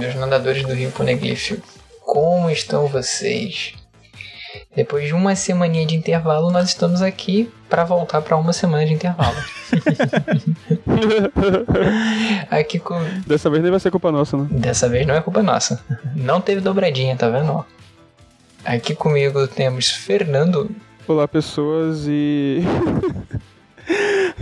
[0.00, 1.60] Meus nadadores do Rio Poneglyph,
[2.00, 3.74] como estão vocês?
[4.74, 8.94] Depois de uma semaninha de intervalo, nós estamos aqui para voltar para uma semana de
[8.94, 9.36] intervalo.
[12.50, 12.98] aqui com...
[13.26, 14.48] Dessa vez nem vai ser culpa nossa, né?
[14.50, 15.84] Dessa vez não é culpa nossa.
[16.16, 17.62] Não teve dobradinha, tá vendo?
[18.64, 20.70] Aqui comigo temos Fernando.
[21.06, 22.62] Olá, pessoas e.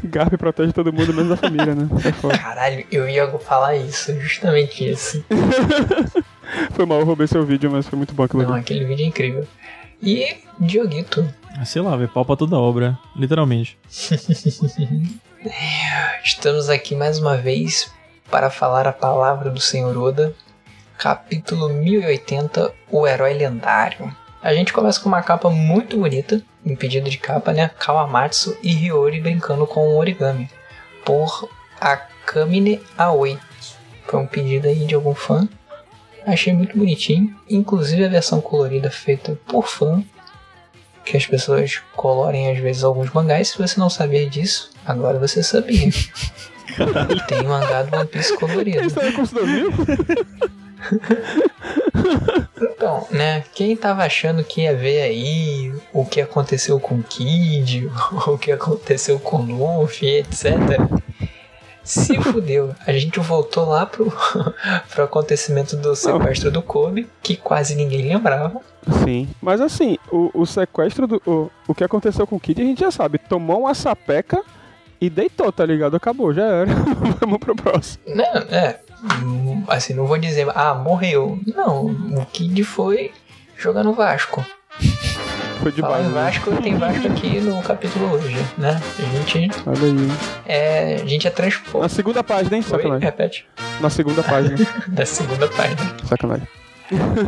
[0.04, 1.88] Garp protege todo mundo, menos a família, né?
[2.04, 5.24] É Caralho, eu ia falar isso, justamente isso.
[6.72, 8.60] foi mal, eu roubei seu vídeo, mas foi muito bom aquilo Não, ali.
[8.60, 9.46] aquele vídeo é incrível.
[10.02, 11.28] E Dioguito.
[11.56, 13.76] Ah, sei lá, ver pau pra toda obra, literalmente.
[16.24, 17.90] Estamos aqui mais uma vez
[18.30, 20.34] para falar a palavra do Senhor Oda,
[20.96, 24.14] capítulo 1080, O Herói Lendário.
[24.42, 27.70] A gente começa com uma capa muito bonita, em pedido de capa, né?
[27.78, 30.48] Kawamatsu e Hiyori brincando com o origami,
[31.04, 31.48] por
[31.80, 33.38] Akamine Aoi.
[34.06, 35.48] Foi um pedido aí de algum fã.
[36.24, 40.04] Achei muito bonitinho, inclusive a versão colorida feita por fã,
[41.04, 43.48] que as pessoas colorem às vezes alguns mangás.
[43.48, 45.90] Se você não sabia disso, agora você sabia.
[46.76, 47.26] Caralho.
[47.26, 48.86] Tem mangá do One Piece colorido.
[48.86, 49.10] Isso é
[52.78, 53.42] então, né?
[53.52, 57.90] Quem tava achando que ia ver aí o que aconteceu com o Kid,
[58.28, 60.54] o que aconteceu com o Luffy, etc.
[61.82, 62.72] Se fudeu.
[62.86, 64.12] A gente voltou lá pro,
[64.90, 68.60] pro acontecimento do sequestro do Kobe, que quase ninguém lembrava.
[69.04, 69.28] Sim.
[69.42, 71.22] Mas assim, o, o sequestro do.
[71.26, 73.18] O, o que aconteceu com o Kid a gente já sabe.
[73.18, 74.40] Tomou uma sapeca
[75.00, 75.96] e deitou, tá ligado?
[75.96, 76.70] Acabou, já era.
[77.18, 78.04] Vamos pro próximo.
[78.06, 78.78] Não, é.
[79.68, 81.38] Assim, não vou dizer, ah, morreu.
[81.46, 83.12] Não, o Kid foi
[83.56, 84.44] jogar no Vasco.
[85.60, 86.08] Foi de base.
[86.08, 86.10] Né?
[86.10, 88.80] Vasco, tem Vasco aqui no capítulo hoje, né?
[88.98, 89.50] A gente.
[89.66, 90.08] Olha aí.
[90.46, 91.82] É, a gente é transportado.
[91.82, 92.62] Na segunda página, hein?
[92.62, 93.04] Sacanagem.
[93.04, 93.46] Repete.
[93.80, 94.56] Na segunda página.
[94.88, 95.96] da segunda página.
[96.04, 96.48] Sacanagem.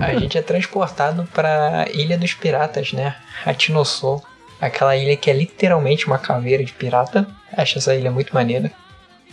[0.00, 3.16] a gente é transportado pra Ilha dos Piratas, né?
[3.44, 4.22] Atinossou.
[4.60, 7.26] Aquela ilha que é literalmente uma caveira de pirata.
[7.56, 8.70] Acho essa ilha muito maneira.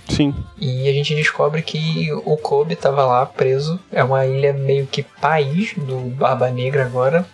[0.09, 0.33] Sim.
[0.57, 3.79] E a gente descobre que o Kobe estava lá preso.
[3.91, 7.25] É uma ilha meio que país do Barba Negra agora.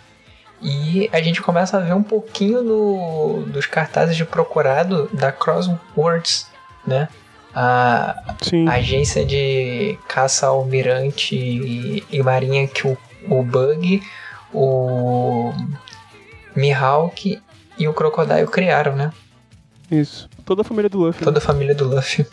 [0.60, 6.46] E a gente começa a ver um pouquinho do, dos cartazes de procurado da Crosswords,
[6.86, 7.08] né?
[7.54, 8.34] A,
[8.68, 12.96] a agência de caça almirante e, e marinha que o,
[13.28, 14.02] o Bug,
[14.52, 15.52] o
[16.56, 17.40] Mihawk
[17.78, 19.12] e o Crocodile criaram, né?
[19.90, 20.28] Isso.
[20.44, 21.22] Toda a família do Luffy.
[21.22, 21.44] Toda né?
[21.44, 22.26] a família do Luffy.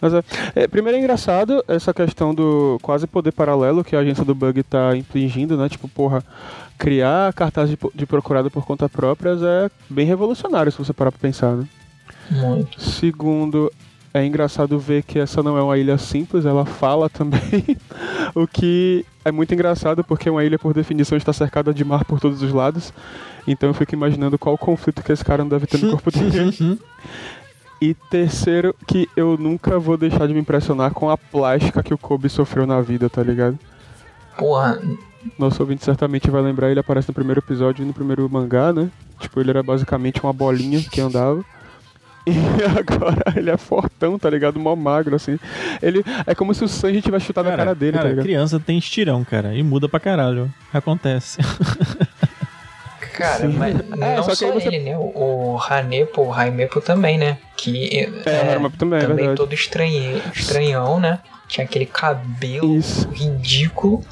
[0.00, 0.24] Mas é,
[0.56, 4.60] é, primeiro é engraçado essa questão do quase poder paralelo que a agência do Bug
[4.64, 5.68] tá infligindo, né?
[5.68, 6.24] Tipo, porra,
[6.76, 11.20] criar cartaz de, de procurado por conta própria é bem revolucionário se você parar pra
[11.20, 11.68] pensar, né?
[12.30, 12.80] Muito.
[12.82, 13.70] Segundo,
[14.14, 17.40] é engraçado ver que essa não é uma ilha simples, ela fala também,
[18.34, 22.20] o que é muito engraçado porque uma ilha, por definição, está cercada de mar por
[22.20, 22.92] todos os lados.
[23.46, 26.10] Então eu fico imaginando qual o conflito que esse cara não deve ter no corpo
[26.10, 26.78] dele.
[27.82, 31.98] E terceiro, que eu nunca vou deixar de me impressionar com a plástica que o
[31.98, 33.58] Kobe sofreu na vida, tá ligado?
[34.38, 34.80] Porra.
[35.36, 38.88] Nosso ouvinte certamente vai lembrar, ele aparece no primeiro episódio e no primeiro mangá, né?
[39.18, 41.44] Tipo, ele era basicamente uma bolinha que andava.
[42.26, 42.32] E
[42.78, 44.58] agora ele é fortão, tá ligado?
[44.58, 45.38] Mó magro, assim.
[45.82, 48.24] Ele é como se o sangue tivesse chutado cara, a cara dele, cara, tá ligado?
[48.24, 50.52] criança tem estirão, cara, e muda pra caralho.
[50.72, 51.38] Acontece.
[53.12, 53.48] Cara, Sim.
[53.58, 54.68] mas é, não só, só você...
[54.68, 54.96] ele, né?
[54.96, 57.36] O, Hanepo, o Raimepo também, né?
[57.58, 61.18] Que é, é também, é também todo estranhe, estranhão, né?
[61.46, 63.06] Tinha aquele cabelo Isso.
[63.10, 64.02] ridículo.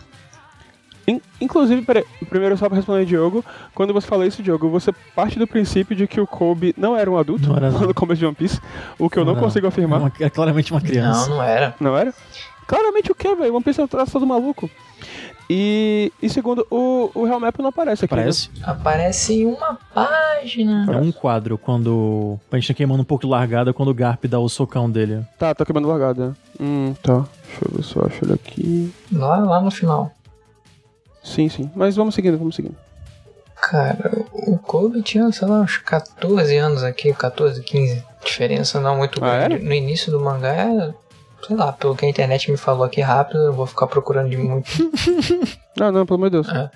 [1.41, 3.43] Inclusive, peraí, primeiro só pra responder Diogo,
[3.75, 7.10] quando você fala isso, Diogo, você parte do princípio de que o Kobe não era
[7.10, 8.60] um adulto não era, no começo de One Piece,
[8.98, 9.98] o que eu não, não consigo afirmar.
[9.98, 11.28] É, uma, claramente uma criança.
[11.28, 11.74] Não, não era.
[11.80, 12.12] Não era?
[12.66, 13.54] Claramente o que, velho?
[13.54, 14.71] One Piece é todo maluco.
[15.53, 18.15] E, e segundo, o, o Real Map não aparece aqui.
[18.15, 18.51] Aparece?
[18.54, 18.63] Né?
[18.65, 20.86] Aparece em uma página.
[20.89, 22.39] É um quadro quando.
[22.53, 25.27] A gente tá queimando um pouco de largada quando o Garp dá o socão dele.
[25.36, 26.36] Tá, tá queimando largada.
[26.60, 27.24] Hum, tá.
[27.48, 28.95] Deixa eu ver se eu acho ele aqui.
[29.10, 30.13] Lá, lá no final.
[31.22, 31.70] Sim, sim.
[31.74, 32.76] Mas vamos seguindo, vamos seguindo.
[33.60, 38.04] Cara, o Kobe tinha, sei lá, uns 14 anos aqui, 14, 15.
[38.24, 39.64] Diferença não muito ah, grande.
[39.64, 40.94] No início do mangá
[41.46, 44.36] sei lá, pelo que a internet me falou aqui rápido, eu vou ficar procurando de
[44.36, 44.70] muito.
[45.76, 46.48] não, não, pelo amor de Deus.
[46.48, 46.70] É.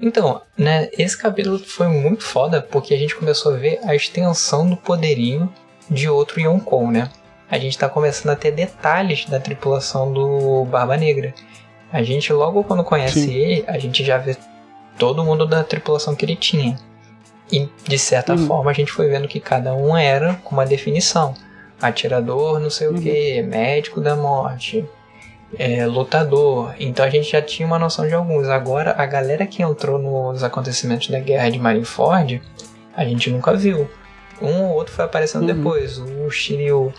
[0.00, 4.68] Então, né, esse capítulo foi muito foda porque a gente começou a ver a extensão
[4.68, 5.48] do poderio
[5.90, 7.10] de outro Yonkou, né?
[7.50, 11.34] A gente tá começando a ter detalhes da tripulação do Barba Negra.
[11.92, 13.32] A gente, logo quando conhece Sim.
[13.34, 14.36] ele, a gente já vê
[14.98, 16.78] todo mundo da tripulação que ele tinha.
[17.52, 18.46] E, de certa uhum.
[18.46, 21.34] forma, a gente foi vendo que cada um era com uma definição.
[21.82, 23.00] atirador, não sei o Uhum.
[23.00, 24.84] que, médico da morte,
[25.58, 26.74] é, lutador.
[26.78, 28.46] Então a gente já tinha uma noção de alguns.
[28.48, 32.42] Agora, a galera que entrou nos acontecimentos da guerra de Marineford,
[32.94, 33.88] a gente nunca viu.
[34.42, 35.54] Um ou outro foi aparecendo Uhum.
[35.56, 35.96] depois.
[35.98, 36.92] O Shiryu,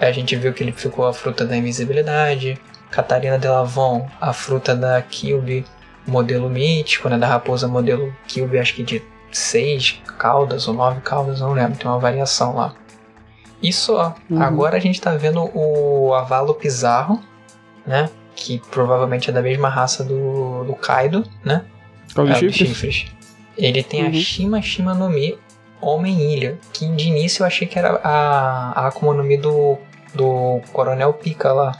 [0.00, 2.58] a gente viu que ele ficou a fruta da invisibilidade.
[2.94, 5.66] Catarina Delavon, a fruta da Kyubi,
[6.06, 7.18] modelo mítico, né?
[7.18, 9.02] Da raposa modelo Kyubi, acho que de
[9.32, 11.76] seis caudas ou nove caudas, não lembro.
[11.76, 12.72] Tem uma variação lá.
[13.60, 14.14] E só.
[14.30, 14.40] Uhum.
[14.40, 17.20] Agora a gente tá vendo o Avalo Pizarro,
[17.84, 18.08] né?
[18.36, 21.64] Que provavelmente é da mesma raça do, do Kaido, né?
[22.14, 22.68] Caldo É, chifres?
[22.68, 23.06] chifres.
[23.58, 24.14] Ele tem a Uhum.
[24.14, 25.36] Shima Shima no Mi
[25.80, 29.78] Homem-Ilha, que de início eu achei que era a, a Akuma no Mi do,
[30.14, 31.76] do Coronel Pika lá.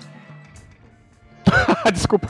[1.92, 2.28] Desculpa.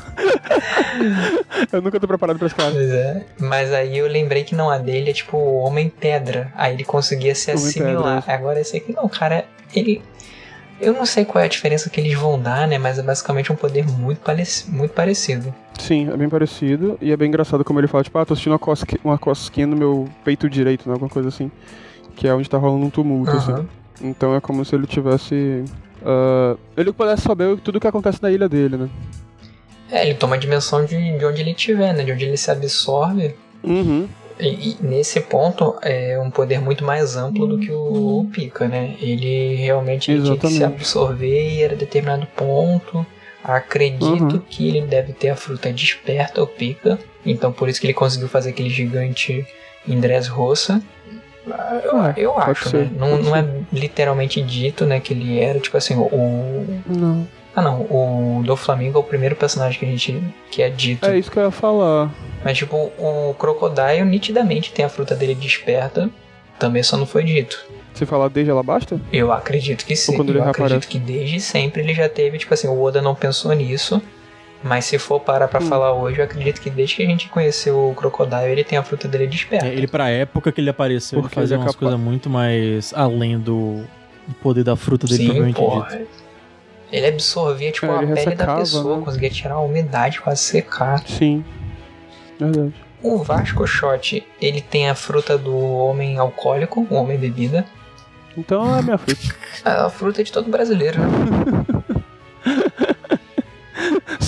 [1.72, 2.70] eu nunca tô preparado pra esse cara.
[2.72, 3.24] Pois é.
[3.38, 6.52] Mas aí eu lembrei que não, a dele é tipo Homem-Pedra.
[6.54, 8.24] Aí ele conseguia se assimilar.
[8.28, 9.44] Agora esse aqui não, cara,
[9.74, 10.02] ele.
[10.80, 12.78] Eu não sei qual é a diferença que eles vão dar, né?
[12.78, 15.54] Mas é basicamente um poder muito, parec- muito parecido.
[15.78, 16.98] Sim, é bem parecido.
[17.00, 19.66] E é bem engraçado como ele fala, tipo, ah, tô sentindo uma, cosqui- uma cosquinha
[19.68, 20.94] no meu peito direito, né?
[20.94, 21.50] Alguma coisa assim.
[22.16, 23.52] Que é onde tá rolando um tumulto, assim.
[23.52, 23.68] Aham.
[24.02, 25.64] Então é como se ele tivesse.
[26.04, 28.88] Ah, ele pudesse saber tudo o que acontece na ilha dele, né?
[29.90, 32.02] É, ele toma a dimensão de, de onde ele estiver, né?
[32.04, 33.34] De onde ele se absorve.
[33.62, 34.08] Uhum.
[34.40, 38.66] E, e nesse ponto é um poder muito mais amplo do que o, o Pika,
[38.66, 38.96] né?
[39.00, 43.06] Ele realmente ele tinha que se absorver e era determinado ponto.
[43.42, 44.04] Acredito
[44.34, 44.42] Uhum.
[44.48, 46.98] que ele deve ter a fruta desperta, o Pika.
[47.24, 49.46] Então por isso que ele conseguiu fazer aquele gigante
[49.86, 50.82] em Dressrosa.
[51.46, 52.90] Eu, Ah, eu pode acho, ser, né?
[52.98, 55.00] Não, não é literalmente dito, né?
[55.00, 56.82] Que ele era, tipo assim, o.
[56.86, 57.26] Não.
[57.56, 60.20] Ah não, o do Flamengo é o primeiro personagem que a gente.
[60.50, 61.06] que é dito.
[61.06, 62.10] É isso que eu ia falar.
[62.44, 66.10] Mas, tipo, o Crocodile nitidamente tem a fruta dele desperta.
[66.58, 67.64] Também só não foi dito.
[67.94, 69.00] Se falar desde ela basta?
[69.12, 70.16] Eu acredito que sim.
[70.16, 70.88] quando ele Eu acredito reaparece?
[70.88, 74.02] que desde sempre ele já teve, tipo assim, o Oda não pensou nisso.
[74.66, 75.66] Mas se for parar pra Hum.
[75.66, 78.82] falar hoje, eu acredito que desde que a gente conheceu o Crocodile, ele tem a
[78.82, 79.66] fruta dele desperta.
[79.66, 82.30] É, ele, pra época que ele apareceu, Porque ele fazia é umas capaz- coisas muito
[82.30, 83.84] mais além do,
[84.26, 85.90] do poder da fruta dele, Sim, propriamente porra.
[85.98, 86.08] dito.
[86.90, 89.04] Ele absorvia, tipo, É, a ele pele da pessoa, né?
[89.04, 91.06] conseguia tirar a umidade, quase secar.
[91.06, 91.44] Sim.
[92.40, 92.72] Verdade.
[93.02, 97.66] O Vasco Shot, ele tem a fruta do homem alcoólico, o homem bebida.
[98.34, 99.20] Então é minha fruta.
[99.62, 101.06] A fruta de todo brasileiro, né?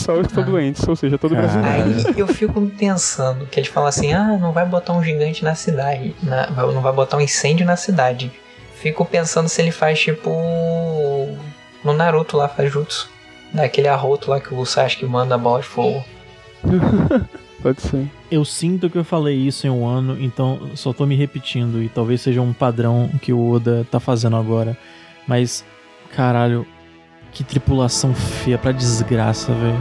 [0.06, 0.40] Só os Ah.
[0.42, 1.60] doentes, ou seja, todo Caralho.
[1.60, 2.08] brasileiro.
[2.14, 5.54] Aí eu fico pensando que eles falam assim: ah, não vai botar um gigante na
[5.54, 8.30] cidade, na- vai- não vai botar um incêndio na cidade.
[8.76, 10.30] Fico pensando se ele faz tipo.
[11.84, 13.10] No Naruto lá, faz jutsu.
[13.52, 16.04] Daquele arroto lá que o Sasuke manda a bola de fogo.
[17.62, 18.06] Pode ser.
[18.30, 21.82] Eu sinto que eu falei isso em um ano, então só tô me repetindo.
[21.82, 24.76] E talvez seja um padrão que o Oda tá fazendo agora.
[25.26, 25.64] Mas,
[26.14, 26.66] caralho,
[27.36, 29.78] que tripulação feia pra desgraça, velho.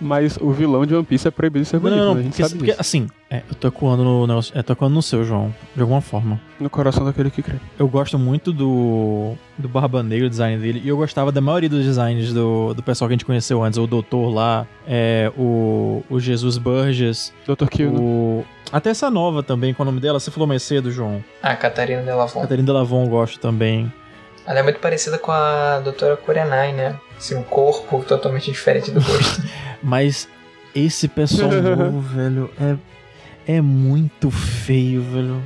[0.00, 2.20] Mas o vilão de One Piece é proibido de ser Não, bonito, não, não, né?
[2.20, 2.80] A gente porque, sabe porque, disso.
[2.80, 6.00] assim, é, eu tô ecoando no negócio, é, tô ecoando no seu, João, de alguma
[6.00, 6.40] forma.
[6.60, 7.56] No coração daquele que crê.
[7.76, 11.68] Eu gosto muito do, do Barba Negra, o design dele, e eu gostava da maioria
[11.68, 16.02] dos designs do, do pessoal que a gente conheceu antes, o Doutor lá, é, o,
[16.08, 17.66] o Jesus Burgess, Dr.
[17.66, 17.98] Kill, né?
[18.00, 18.44] o...
[18.72, 20.20] Até essa nova também, qual é o nome dela?
[20.20, 21.22] Você falou mais cedo, João.
[21.42, 22.40] A Catarina Delavon.
[22.40, 23.92] Catarina Delavon eu gosto também.
[24.50, 26.98] Ela é muito parecida com a Doutora Kurenai, né?
[27.16, 29.44] Assim, um corpo totalmente diferente do rosto.
[29.80, 30.28] Mas
[30.74, 35.40] esse pessoal novo, velho, é, é muito feio, velho.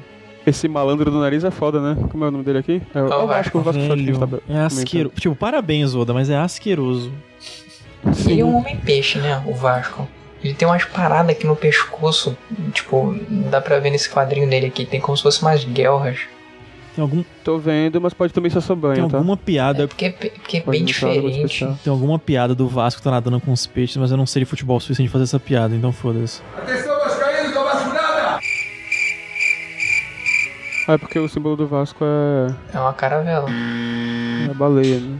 [0.46, 2.08] Esse malandro do nariz é foda, né?
[2.10, 2.80] Como é o nome dele aqui?
[2.94, 5.14] É o, Vasco, o Vasco Velho, tá é asqueroso.
[5.16, 7.12] Tipo, parabéns, Oda, mas é asqueroso.
[8.10, 8.32] Sim.
[8.32, 9.42] Ele é um homem-peixe, né?
[9.46, 10.08] O Vasco.
[10.42, 12.34] Ele tem umas paradas aqui no pescoço.
[12.72, 13.14] Tipo,
[13.50, 14.86] dá pra ver nesse quadrinho dele aqui.
[14.86, 16.20] Tem como se fosse umas guelras.
[16.94, 19.16] Tem, algum, Tô vendo, mas pode também ser sua tem tá?
[19.18, 19.88] alguma É piada.
[19.88, 21.78] porque, porque é Pode bem não ser algo diferente.
[21.82, 24.46] Tem alguma piada do Vasco tá nadando com os peixes, mas eu não sei de
[24.46, 26.40] futebol suficiente fazer essa piada, então foda-se.
[26.56, 28.38] Atenção, vascaínos, não vasco nada!
[30.86, 33.48] Ah, é porque o símbolo do Vasco é, É uma caravela.
[33.50, 35.18] é a baleia, né?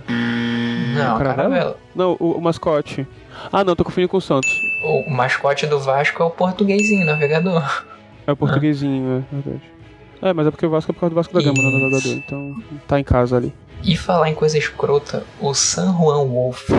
[0.95, 1.49] Não, é uma caravela?
[1.49, 1.77] caravela.
[1.95, 3.07] Não, o, o mascote.
[3.51, 4.51] Ah, não, tô confundindo com o Santos.
[4.85, 7.85] O mascote do Vasco é o portuguesinho, navegador.
[8.27, 9.74] É o portuguesinho, é verdade.
[10.23, 11.77] É, mas é porque o Vasco é por causa do Vasco da Gama, não do
[11.77, 11.91] Isso.
[11.91, 12.17] navegador.
[12.17, 13.53] Então tá em casa ali.
[13.83, 16.71] E falar em coisa escrota, o San Juan Wolf,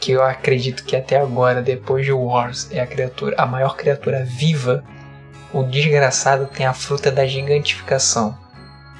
[0.00, 4.24] que eu acredito que até agora, depois de Wars, é a criatura, a maior criatura
[4.24, 4.84] viva,
[5.52, 8.36] o desgraçado tem a fruta da gigantificação.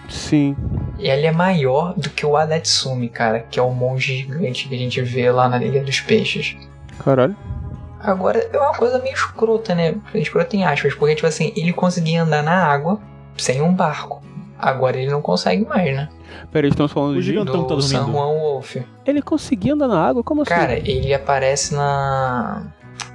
[0.08, 0.56] Sim.
[0.98, 4.74] E ele é maior do que o Adatsumi, cara, que é o monge gigante que
[4.74, 6.56] a gente vê lá na Ilha dos Peixes.
[7.04, 7.36] Caralho.
[8.00, 9.96] Agora, é uma coisa meio escrota, né?
[10.14, 13.00] Escrota em aspas, porque, tipo assim, ele conseguia andar na água
[13.38, 14.22] sem um barco.
[14.58, 16.08] Agora ele não consegue mais, né?
[16.50, 17.22] Peraí, estamos falando O de.
[17.26, 18.12] gigantão tá Do San dormindo.
[18.16, 18.76] Juan Wolf.
[19.04, 20.22] Ele conseguia andar na água?
[20.24, 20.50] Como assim?
[20.50, 22.66] Cara, ele aparece na.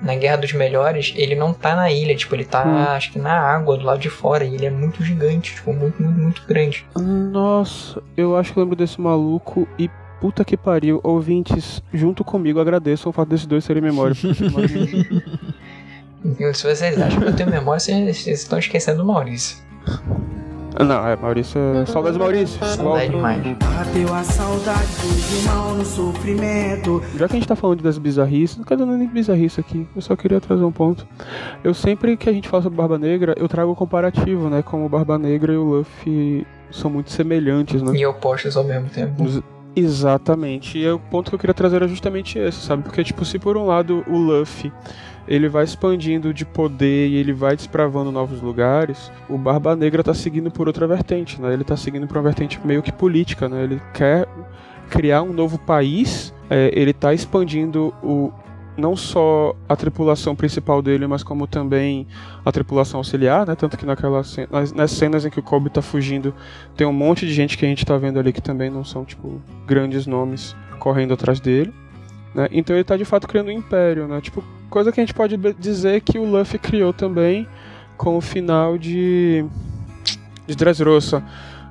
[0.01, 2.75] Na Guerra dos Melhores, ele não tá na ilha, tipo, ele tá, Hum.
[2.89, 6.01] acho que na água, do lado de fora, e ele é muito gigante, tipo, muito,
[6.01, 6.85] muito, muito grande.
[6.95, 10.99] Nossa, eu acho que eu lembro desse maluco e puta que pariu.
[11.03, 14.15] Ouvintes, junto comigo, agradeçam o fato desses dois serem memória.
[16.23, 19.57] Então, se vocês acham que eu tenho memória, vocês, vocês estão esquecendo do Maurício.
[20.75, 21.59] Ah, Não, é Maurício.
[21.59, 22.65] é- Saudades, Maurício.
[22.65, 23.41] Saudade demais.
[23.57, 27.03] Bateu a saudade do irmão no sofrimento.
[27.17, 30.15] Já que a gente tá falando das bizarrices, não quero nem bizarrice aqui, eu só
[30.15, 31.05] queria trazer um ponto.
[31.63, 34.61] Eu sempre que a gente fala sobre Barba Negra, eu trago o comparativo, né?
[34.61, 37.91] Como o Barba Negra e o Luffy são muito semelhantes, né?
[37.95, 39.23] E opostos ao mesmo tempo.
[39.23, 39.41] Ex-
[39.75, 40.77] Exatamente.
[40.77, 42.83] E o ponto que eu queria trazer era justamente esse, sabe?
[42.83, 44.71] Porque, tipo, se por um lado o Luffy
[45.33, 50.13] ele vai expandindo de poder e ele vai desbravando novos lugares, o Barba Negra tá
[50.13, 51.53] seguindo por outra vertente, né?
[51.53, 53.63] Ele tá seguindo por uma vertente meio que política, né?
[53.63, 54.27] Ele quer
[54.89, 58.29] criar um novo país, é, ele tá expandindo o
[58.77, 62.07] não só a tripulação principal dele, mas como também
[62.43, 63.55] a tripulação auxiliar, né?
[63.55, 66.33] Tanto que naquela ce- nas, nas cenas em que o Kobe tá fugindo,
[66.75, 69.05] tem um monte de gente que a gente tá vendo ali que também não são,
[69.05, 71.73] tipo, grandes nomes correndo atrás dele.
[72.35, 72.47] Né?
[72.51, 74.19] Então ele tá de fato criando um império, né?
[74.19, 77.47] Tipo, coisa que a gente pode dizer que o Luffy criou também
[77.97, 79.45] com o final de.
[80.47, 81.23] de Dressrosa.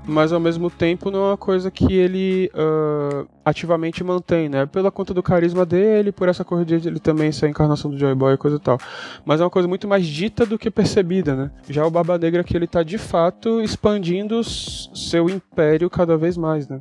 [0.06, 4.66] Mas ao mesmo tempo não é uma coisa que ele ah, ativamente mantém, né?
[4.66, 7.98] Pela conta do carisma dele, por essa corrida de ele também ser a encarnação do
[7.98, 8.78] Joy Boy e coisa e tal.
[9.24, 11.50] Mas é uma coisa muito mais dita do que percebida, né?
[11.68, 16.66] Já o Barba Negra que ele tá de fato expandindo seu império cada vez mais,
[16.66, 16.80] né?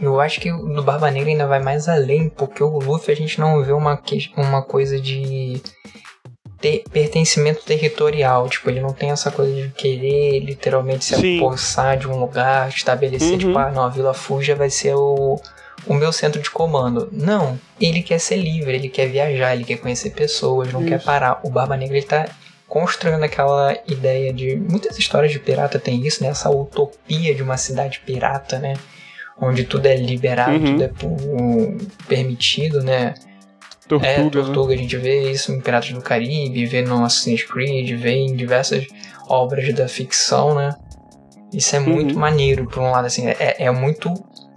[0.00, 3.40] Eu acho que no Barba Negra ainda vai mais além, porque o Luffy a gente
[3.40, 5.60] não vê uma, que- uma coisa de
[6.60, 8.48] ter pertencimento territorial.
[8.48, 11.36] Tipo, ele não tem essa coisa de querer literalmente se Sim.
[11.38, 13.38] apossar de um lugar, estabelecer, Uhum.
[13.38, 15.40] tipo, ah, não, a Vila Fuja vai ser o,
[15.86, 17.08] o meu centro de comando.
[17.12, 21.04] Não, ele quer ser livre, ele quer viajar, ele quer conhecer pessoas, não quer Isso.
[21.06, 21.40] parar.
[21.42, 22.26] O Barba Negra, ele tá
[22.66, 24.56] construindo aquela ideia de...
[24.56, 26.30] Muitas histórias de pirata tem isso, né?
[26.30, 28.74] Essa utopia de uma cidade pirata, né?
[29.40, 30.78] Onde tudo é liberado, Uhum.
[30.78, 30.90] tudo é
[32.08, 33.14] permitido, né?
[33.86, 34.30] Tortuga, é, né?
[34.30, 38.34] Tortuga, a gente vê isso em Piratas do Caribe, vê no Assassin's Creed, vê em
[38.34, 38.86] diversas
[39.28, 40.74] obras da ficção, né?
[41.52, 42.20] Isso é muito Uhum.
[42.20, 44.12] maneiro, por um lado, assim, é, é muito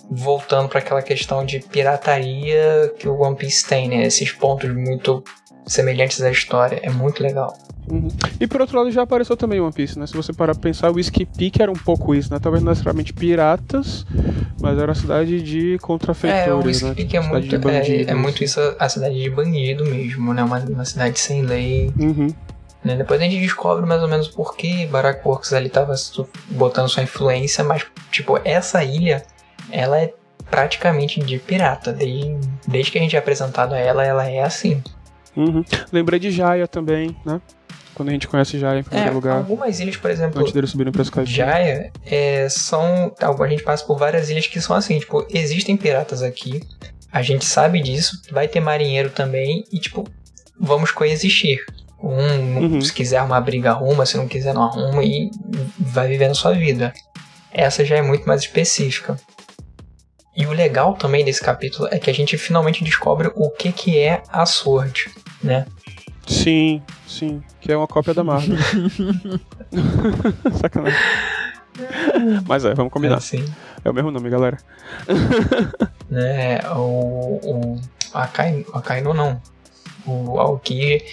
[0.09, 4.03] voltando para aquela questão de pirataria que o One Piece tem, né?
[4.03, 5.24] Esses pontos muito
[5.67, 7.55] semelhantes à história, é muito legal.
[7.89, 8.08] Uhum.
[8.39, 10.05] E por outro lado já apareceu também One Piece, né?
[10.05, 12.39] Se você parar pra pensar, o Whiskey Peak era um pouco isso, né?
[12.39, 14.05] Talvez não necessariamente piratas,
[14.62, 16.93] mas era uma cidade de É, o contrafeitores, Whiskey né?
[16.96, 20.43] Peak é muito, é, é muito isso, a cidade de bandido mesmo, né?
[20.43, 22.27] Uma, uma cidade sem lei, Uhum.
[22.84, 22.96] né?
[22.96, 25.96] Depois a gente descobre mais ou menos por que Barak Works ali tava
[26.51, 29.24] botando sua influência, mas, tipo, essa ilha,
[29.72, 30.13] ela é
[30.50, 31.93] praticamente de pirata.
[31.93, 32.36] Desde,
[32.67, 34.81] desde que a gente é apresentado a ela, ela é assim.
[35.38, 35.63] Uhum.
[35.91, 37.39] Lembrei de Jaya também, né?
[38.00, 40.70] Quando a gente conhece Jaya em primeiro É, lugar, algumas ilhas, por exemplo, antes deles
[40.70, 41.25] subirem pra Skype.
[41.29, 43.13] Jaya, é, são.
[43.20, 46.62] A gente passa por várias ilhas que são assim, tipo, existem piratas aqui,
[47.12, 50.08] a gente sabe disso, vai ter marinheiro também, e tipo,
[50.58, 51.60] vamos coexistir.
[52.01, 52.82] Um, Uhum.
[52.82, 55.29] se quiser arrumar briga, arruma, se não quiser, não arruma, e
[55.77, 56.94] vai vivendo sua vida.
[57.51, 59.18] Essa já é muito mais específica.
[60.38, 63.98] E o legal também desse capítulo é que a gente finalmente descobre o que, que
[63.98, 65.12] é a Sword,
[65.44, 65.65] né?
[66.29, 67.41] Sim, sim.
[67.59, 68.55] Que é uma cópia da Marvel.
[70.62, 71.00] Sacanagem.
[72.48, 73.15] Mas é, vamos combinar.
[73.17, 73.43] Assim,
[73.83, 74.57] É o mesmo nome, galera.
[76.09, 76.59] né?
[76.75, 77.81] O, o
[78.13, 79.41] Akainu, Akainu não.
[80.05, 81.03] O Aokiji,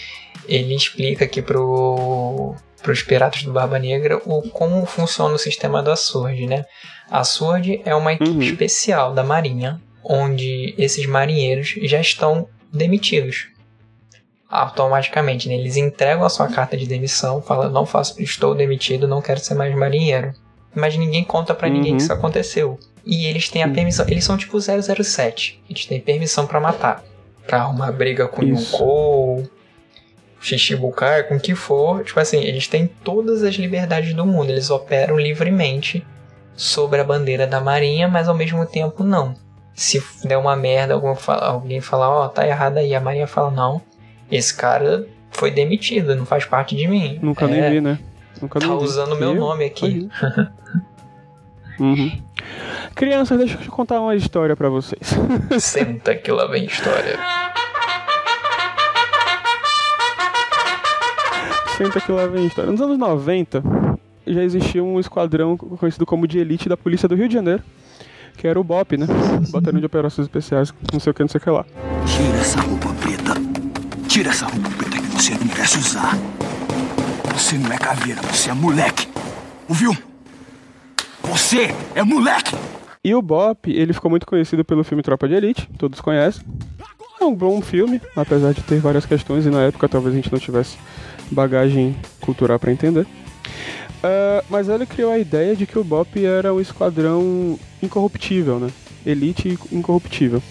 [0.47, 5.97] ele explica aqui pro pros piratas do Barba Negra o como funciona o sistema da
[5.97, 6.65] Sword, né?
[7.11, 8.43] A Sword é uma equipe Uhum.
[8.43, 13.49] especial da Marinha, onde esses marinheiros já estão demitidos.
[14.49, 15.55] Automaticamente, né?
[15.55, 19.55] Eles entregam a sua carta de demissão, falam, não faço, estou demitido, não quero ser
[19.55, 20.33] mais marinheiro.
[20.75, 21.97] Mas ninguém conta pra ninguém Uhum.
[21.97, 22.79] que isso aconteceu.
[23.05, 23.73] E eles têm a Uhum.
[23.73, 25.63] permissão, eles são tipo 007.
[25.69, 27.03] Eles têm permissão pra matar.
[27.47, 28.75] Pra arrumar briga com Isso.
[28.75, 29.49] Yonkou,
[30.41, 32.05] Shichibukai, com o que for.
[32.05, 34.51] Tipo assim, eles têm todas as liberdades do mundo.
[34.51, 36.07] Eles operam livremente
[36.55, 39.35] sobre a bandeira da marinha, mas ao mesmo tempo não.
[39.75, 43.81] Se der uma merda, alguém falar, ó, tá errado aí, a marinha fala, não,
[44.31, 47.19] esse cara foi demitido, não faz parte de mim.
[47.23, 47.99] Nunca É, nem vi, né?
[48.41, 48.85] Nunca Tá nem vi.
[48.85, 49.37] usando meu Eu?
[49.41, 50.09] nome aqui.
[51.79, 52.23] Uhum.
[52.95, 55.15] Crianças, deixa eu contar uma história pra vocês.
[55.61, 57.19] Senta que lá vem história.
[61.77, 62.71] Senta que lá vem a história.
[62.71, 63.63] Nos anos 90,
[64.27, 67.63] já existia um esquadrão conhecido como de elite da polícia do Rio de Janeiro,
[68.39, 69.07] que era o BOP, né?
[69.51, 71.65] Batalhão de Operações Especiais, não sei o que, não sei o que lá.
[72.07, 73.46] Tira essa roupa preta.
[74.17, 76.17] Tira essa roupa que você não merece usar.
[77.35, 79.07] Você não é caveira, você é moleque.
[79.69, 79.95] Ouviu?
[81.25, 82.57] Você é moleque!
[83.05, 86.43] E o Bop, ele ficou muito conhecido pelo filme Tropa de Elite, todos conhecem.
[87.21, 90.33] É um bom filme, apesar de ter várias questões e na época talvez a gente
[90.33, 90.79] não tivesse
[91.31, 93.03] bagagem cultural para entender.
[93.03, 98.71] Uh, mas ele criou a ideia de que o Bop era um esquadrão incorruptível, né?
[99.05, 100.43] Elite incorruptível.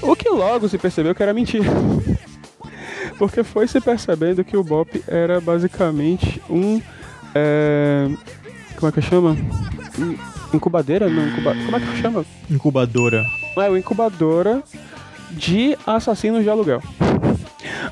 [0.00, 1.64] O que logo se percebeu que era mentira.
[3.18, 6.80] Porque foi se percebendo que o Bop era basicamente um.
[7.34, 8.08] É,
[8.76, 9.36] como é que chama?
[10.52, 11.08] Incubadeira?
[11.08, 11.54] Não, incuba...
[11.54, 12.24] Como é que chama?
[12.50, 13.24] Incubadora.
[13.56, 14.62] É, uma incubadora
[15.30, 16.82] de assassinos de aluguel.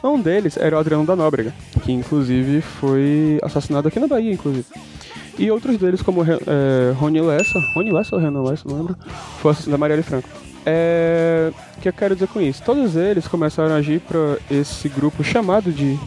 [0.03, 4.67] Um deles era o Adriano da Nóbrega, que inclusive foi assassinado aqui na Bahia, inclusive.
[5.39, 8.97] E outros deles, como é, Rony Lessa, Rony Lessa ou Renan Lessa, não lembro,
[9.41, 10.29] foi assassinado da Marielle Franco.
[10.65, 12.63] É, o que eu quero dizer com isso?
[12.63, 15.99] Todos eles começaram a agir para esse grupo chamado de,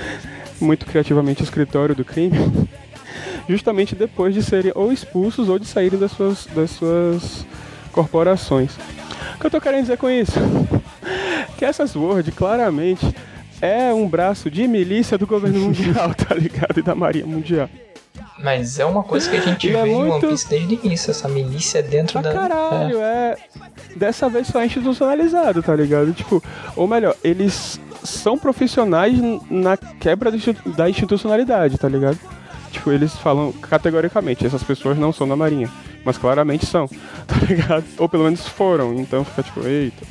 [0.60, 2.38] muito criativamente, Escritório do Crime,
[3.48, 7.46] justamente depois de serem ou expulsos ou de saírem das suas, das suas
[7.90, 8.76] corporações.
[9.34, 10.38] O que eu tô querendo dizer com isso?
[11.56, 13.14] Que essa Sword claramente
[13.62, 16.78] é um braço de milícia do governo mundial, tá ligado?
[16.78, 17.70] E da Marinha Mundial.
[18.46, 19.90] Mas é uma coisa que a gente vê é muito...
[19.90, 22.32] em One Piece desde o início, essa milícia dentro pra da.
[22.32, 23.32] Caralho, é.
[23.32, 23.36] é.
[23.96, 26.12] Dessa vez só é institucionalizado, tá ligado?
[26.12, 26.40] Tipo,
[26.76, 29.18] ou melhor, eles são profissionais
[29.50, 30.30] na quebra
[30.64, 32.20] da institucionalidade, tá ligado?
[32.70, 35.68] Tipo, eles falam categoricamente, essas pessoas não são da Marinha.
[36.04, 36.86] Mas claramente são,
[37.26, 37.84] tá ligado?
[37.98, 40.06] Ou pelo menos foram, então fica tipo, eita.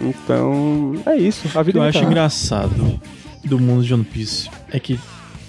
[0.00, 1.58] Então, é isso.
[1.58, 2.98] A vida eu acho engraçado
[3.44, 4.98] do mundo de One Piece é que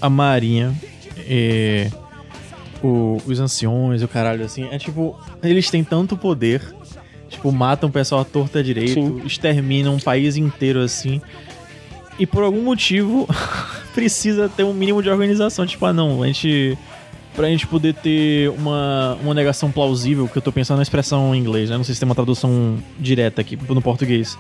[0.02, 0.76] a Marinha
[1.28, 1.90] é,
[2.84, 6.62] o, os anciões, o caralho, assim, é tipo, eles têm tanto poder,
[7.30, 9.22] tipo, matam o pessoal à torta direito, Sim.
[9.26, 11.22] exterminam um país inteiro, assim,
[12.20, 13.28] e por algum motivo
[13.94, 16.78] precisa ter um mínimo de organização, tipo, ah não, a gente
[17.36, 21.40] pra gente poder ter uma, uma negação plausível, que eu tô pensando na expressão em
[21.40, 21.78] inglês, né?
[21.78, 24.38] Não sei se tem uma tradução direta aqui no português.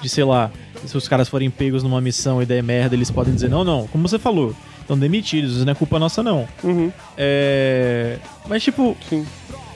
[0.00, 0.50] De, sei lá,
[0.86, 3.86] se os caras forem pegos numa missão e der merda, eles podem dizer, não, não,
[3.88, 4.54] como você falou,
[4.90, 6.48] estão demitidos, não é culpa nossa, não.
[6.64, 6.92] Uhum.
[7.16, 8.18] É...
[8.48, 9.24] Mas, tipo, Sim.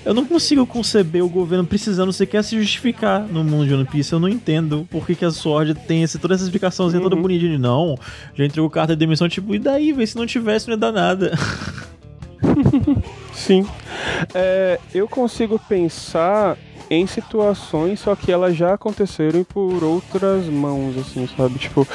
[0.04, 4.12] eu não consigo conceber o governo precisando sequer se justificar no mundo de One Piece.
[4.12, 7.08] Eu não entendo por que, que a Sword tem esse, toda essa explicaçãozinha uhum.
[7.08, 7.58] toda bonitinha.
[7.58, 7.96] Não,
[8.34, 10.92] já entregou carta de demissão, tipo, e daí, vê se não tivesse, não ia dar
[10.92, 11.32] nada.
[13.32, 13.64] Sim.
[14.34, 16.58] É, eu consigo pensar
[16.90, 21.58] em situações, só que elas já aconteceram por outras mãos, assim, sabe?
[21.58, 21.86] Tipo,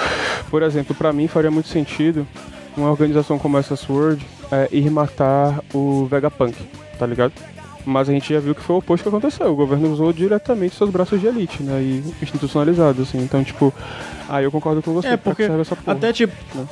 [0.50, 2.26] por exemplo, para mim faria muito sentido
[2.76, 6.56] uma organização como essa Sword é, ir matar o Vegapunk,
[6.98, 7.34] tá ligado?
[7.86, 9.52] Mas a gente já viu que foi o oposto que aconteceu.
[9.52, 11.82] O governo usou diretamente seus braços de elite, né?
[11.82, 13.18] E institucionalizado, assim.
[13.20, 13.74] Então, tipo,
[14.28, 15.08] aí eu concordo com você.
[15.08, 15.48] É, porque
[15.88, 16.68] até tipo, né?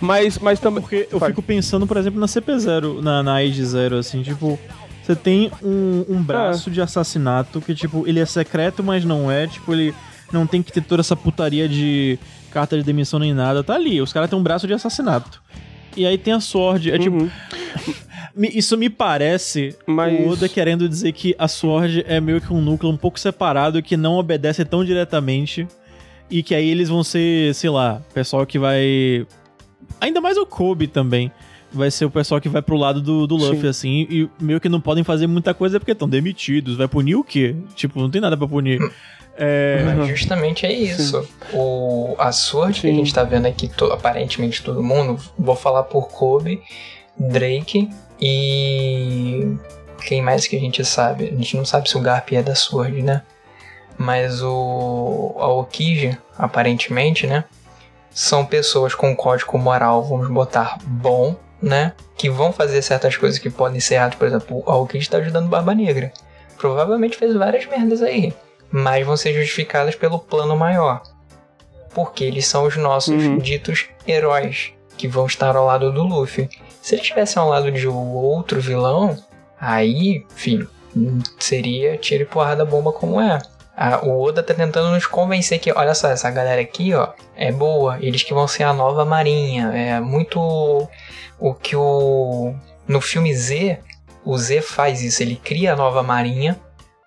[0.00, 0.80] Mas, mas também.
[0.80, 1.30] Porque eu Vai.
[1.30, 4.58] fico pensando, por exemplo, na CP0, na, na Age 0, assim, tipo.
[5.02, 6.72] Você tem um, um braço é.
[6.72, 9.46] de assassinato que, tipo, ele é secreto, mas não é.
[9.46, 9.94] Tipo, ele
[10.32, 12.18] não tem que ter toda essa putaria de
[12.50, 13.62] carta de demissão nem nada.
[13.62, 15.42] Tá ali, os caras têm um braço de assassinato.
[15.96, 16.90] E aí tem a Sword.
[16.90, 17.30] É tipo, uhum.
[17.84, 18.06] tipo.
[18.52, 20.20] Isso me parece Mas...
[20.20, 23.82] o Oda querendo dizer que a Sword é meio que um núcleo um pouco separado
[23.82, 25.66] que não obedece tão diretamente.
[26.28, 29.26] E que aí eles vão ser, sei lá, pessoal que vai
[30.00, 31.30] Ainda mais o Kobe também.
[31.72, 33.68] Vai ser o pessoal que vai pro lado do, do Luffy, Sim.
[33.68, 36.76] assim, e meio que não podem fazer muita coisa porque estão demitidos.
[36.76, 37.56] Vai punir o quê?
[37.74, 38.78] Tipo, não tem nada pra punir.
[39.36, 39.82] É...
[39.84, 41.28] Mas justamente é isso.
[41.52, 42.88] O, a sorte Sim.
[42.88, 46.62] que a gente tá vendo aqui, to, aparentemente todo mundo, vou falar por Kobe,
[47.18, 49.56] Drake e.
[50.06, 51.24] Quem mais que a gente sabe?
[51.24, 53.22] A gente não sabe se o Garp é da Sword, né?
[53.98, 55.34] Mas o.
[55.38, 57.44] A Okiji, aparentemente, né?
[58.16, 61.92] são pessoas com código moral, vamos botar bom, né?
[62.16, 64.14] Que vão fazer certas coisas que podem ser erradas.
[64.14, 66.10] Por exemplo, o Aokiji está ajudando Barba Negra.
[66.56, 68.32] Provavelmente fez várias merdas aí.
[68.70, 71.02] Mas vão ser justificadas pelo plano maior.
[71.94, 73.38] Porque eles são os nossos uhum.
[73.38, 74.72] ditos heróis.
[74.96, 76.48] Que vão estar ao lado do Luffy.
[76.80, 79.16] Se eles estivessem ao lado de outro vilão,
[79.60, 80.68] aí, filho,
[81.38, 83.38] seria tiro e porrada bomba como é
[84.02, 87.98] o Oda tá tentando nos convencer que, olha só, essa galera aqui, ó, é boa,
[88.00, 89.70] eles que vão ser a nova marinha.
[89.74, 90.88] É muito
[91.38, 92.54] o que o.
[92.88, 93.78] No filme Z,
[94.24, 96.58] o Z faz isso, ele cria a nova marinha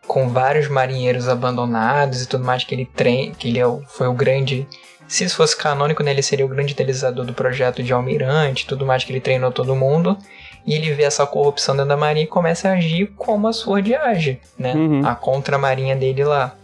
[0.09, 4.13] com vários marinheiros abandonados e tudo mais que ele treina, que ele é foi o
[4.13, 4.67] grande.
[5.07, 8.87] Se isso fosse canônico, né, ele seria o grande idealizador do projeto de almirante, tudo
[8.87, 10.17] mais que ele treinou todo mundo.
[10.65, 13.93] E ele vê essa corrupção dentro da marinha e começa a agir como a Sword
[13.93, 14.73] age, né?
[14.73, 15.07] Uhum.
[15.07, 16.55] A contra-marinha dele lá.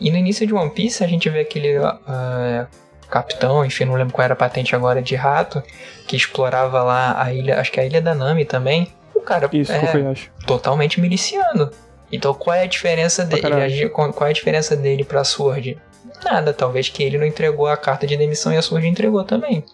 [0.00, 2.66] E no início de One Piece a gente vê aquele ah,
[3.08, 5.62] capitão, enfim, não lembro qual era a patente agora, de rato,
[6.08, 8.88] que explorava lá a ilha, acho que é a ilha da Nami também.
[9.14, 10.14] O cara Isso, é
[10.46, 11.70] totalmente miliciano.
[12.10, 13.88] Então qual é a diferença dele?
[13.90, 15.78] Qual é a diferença dele pra Sword?
[16.24, 19.64] Nada, talvez que ele não entregou a carta de demissão e a Sword entregou também.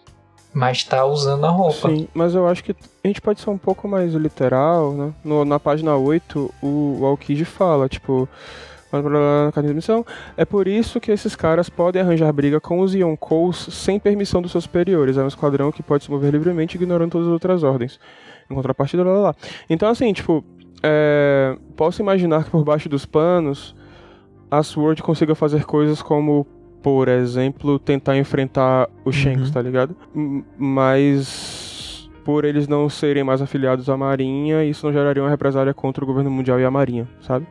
[0.53, 1.89] Mas tá usando a roupa.
[1.89, 5.13] Sim, mas eu acho que a gente pode ser um pouco mais literal, né?
[5.25, 8.29] No- na página 8, o, o Aokiji fala, tipo,
[10.37, 14.53] é por isso que esses caras podem arranjar briga com os Yonkous sem permissão dos
[14.53, 15.17] seus superiores.
[15.17, 17.99] É um esquadrão que pode se mover livremente ignorando todas as outras ordens.
[18.49, 19.35] Em contrapartida, lá, lá, lá.
[19.69, 20.45] Então, assim, tipo,
[20.87, 23.75] é, posso imaginar que por baixo dos panos
[24.51, 26.47] a Sword consiga fazer coisas como,
[26.83, 29.53] por exemplo, tentar enfrentar os Shanks, Uhum.
[29.53, 29.97] tá ligado?
[30.15, 35.75] M- Mas por eles não serem mais afiliados à Marinha, isso não geraria uma represália
[35.75, 37.47] contra o governo mundial e a Marinha, sabe?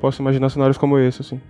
[0.00, 1.40] Posso imaginar cenários como esse, assim.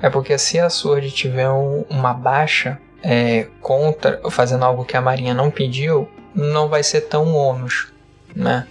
[0.00, 5.00] É porque se a Sword tiver um- uma baixa é, contra, fazendo algo que a
[5.00, 7.92] Marinha não pediu, não vai ser tão ônus,
[8.34, 8.66] né?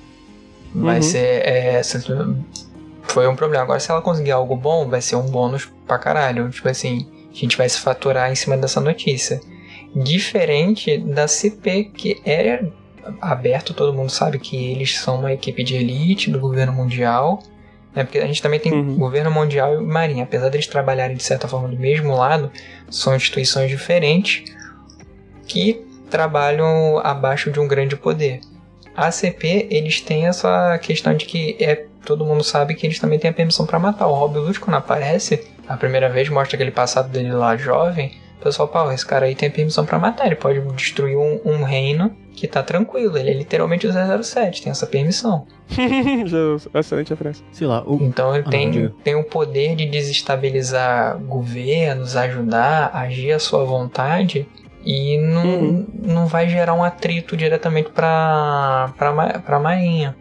[0.73, 1.01] Vai Uhum.
[1.01, 1.45] ser.
[1.47, 1.81] é,
[3.03, 3.63] foi um problema.
[3.63, 6.49] Agora, se ela conseguir algo bom, vai ser um bônus pra caralho.
[6.49, 9.39] Tipo assim, a gente vai se faturar em cima dessa notícia.
[9.93, 12.63] Diferente da CP, que é
[13.19, 17.43] aberto, todo mundo sabe que eles são uma equipe de elite do governo mundial.
[17.93, 18.03] Né?
[18.05, 18.97] Porque a gente também tem Uhum.
[18.97, 20.23] governo mundial e marinha.
[20.23, 22.49] Apesar deles trabalharem de certa forma do mesmo lado,
[22.89, 24.53] são instituições diferentes
[25.45, 28.39] que trabalham abaixo de um grande poder.
[28.95, 33.19] A CP, eles têm essa questão de que é todo mundo sabe que eles também
[33.19, 34.07] têm a permissão pra matar.
[34.07, 38.11] O Rob Lute, quando aparece, a primeira vez mostra aquele passado dele lá jovem.
[38.39, 40.25] O pessoal, pau, esse cara aí tem permissão pra matar.
[40.25, 43.15] Ele pode destruir um, um reino que tá tranquilo.
[43.15, 43.91] Ele é literalmente o
[44.23, 45.45] 007, tem essa permissão.
[46.25, 47.45] Já- Excelente referência.
[47.51, 52.89] Sei lá, o, Então ele Ah, tem, não, tem o poder de desestabilizar governos, ajudar,
[52.93, 54.47] agir à sua vontade
[54.85, 55.87] e não, Uhum.
[56.03, 57.89] não vai gerar um atrito diretamente
[59.15, 60.15] ma- pra marinha.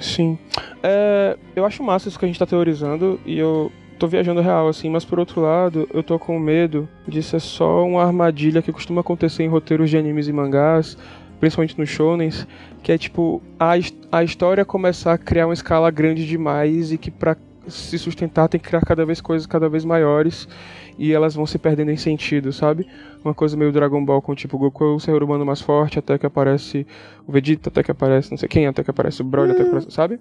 [0.00, 0.38] Sim.
[0.82, 4.68] É, eu acho massa isso que a gente tá teorizando e eu tô viajando real,
[4.68, 8.72] assim, mas por outro lado, eu tô com medo de ser só uma armadilha que
[8.72, 10.96] costuma acontecer em roteiros de animes e mangás,
[11.38, 12.46] principalmente nos shonens,
[12.82, 13.72] que é tipo a,
[14.10, 17.36] a história começar a criar uma escala grande demais e que pra
[17.68, 20.48] se sustentar tem que criar cada vez coisas cada vez maiores
[20.98, 22.86] e elas vão se perdendo em sentido, sabe?
[23.24, 26.18] Uma coisa meio Dragon Ball com tipo Goku é o ser humano mais forte até
[26.18, 26.86] que aparece
[27.26, 29.68] o Vegeta, até que aparece não sei quem, até que aparece o Broly, até que
[29.68, 30.20] aparece, sabe?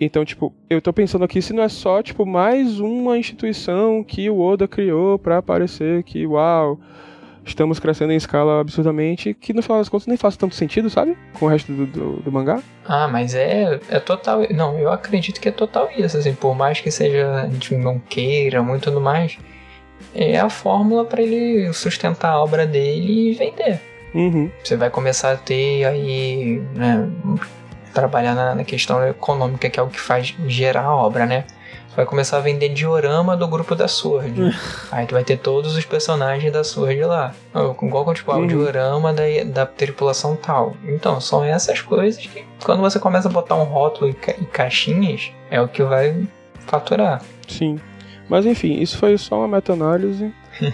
[0.00, 4.28] Então, tipo, eu tô pensando aqui se não é só, tipo, mais uma instituição que
[4.28, 6.80] o Oda criou pra aparecer que, uau,
[7.44, 11.16] estamos crescendo em escala absurdamente, que no final das contas nem faz tanto sentido, sabe?
[11.38, 12.60] Com o resto do, do, do mangá.
[12.84, 14.40] Ah, mas é, é total.
[14.50, 16.16] Não, eu acredito que é total isso.
[16.16, 19.38] Assim, por mais que seja a gente não queira muito tudo mais,
[20.14, 23.80] é a fórmula pra ele sustentar a obra dele e vender.
[24.14, 24.50] Uhum.
[24.62, 27.08] Você vai começar a ter aí, né,
[27.94, 31.44] trabalhar na, na questão econômica, que é o que faz gerar a obra, né?
[31.88, 34.54] Você vai começar a vender diorama do grupo da Sword.
[34.90, 37.34] Aí tu vai ter todos os personagens da Sword lá.
[37.82, 38.46] Igual tipo, ah, o Uhum.
[38.46, 40.74] diorama da, da tripulação tal.
[40.86, 44.44] Então, são essas coisas que quando você começa a botar um rótulo e, ca- e
[44.46, 46.26] caixinhas, é o que vai
[46.66, 47.20] faturar.
[47.46, 47.78] Sim.
[48.28, 50.32] Mas enfim, isso foi só uma meta-análise.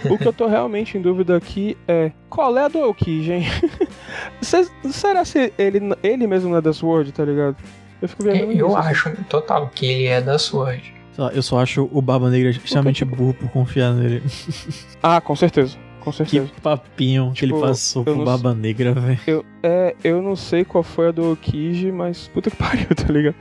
[0.09, 2.95] o que eu tô realmente em dúvida aqui é qual é a do?
[4.41, 7.55] Cês- Será se ele, ele mesmo não é da Sword, tá ligado?
[8.01, 8.89] Eu fico viajando Eu nisso, assim.
[8.89, 10.93] acho total que ele é da Sword.
[11.13, 14.23] sei lá, eu só acho o Barba Negra extremamente burro por confiar nele.
[15.03, 15.77] Ah, com certeza.
[16.01, 16.49] Com Que certeza.
[16.63, 19.19] papinho que ele Tipo, passou eu pro não Barba Negra, velho.
[19.27, 23.11] Eu, é, eu não sei qual foi a do Okiji, mas puta que pariu, tá
[23.11, 23.35] ligado?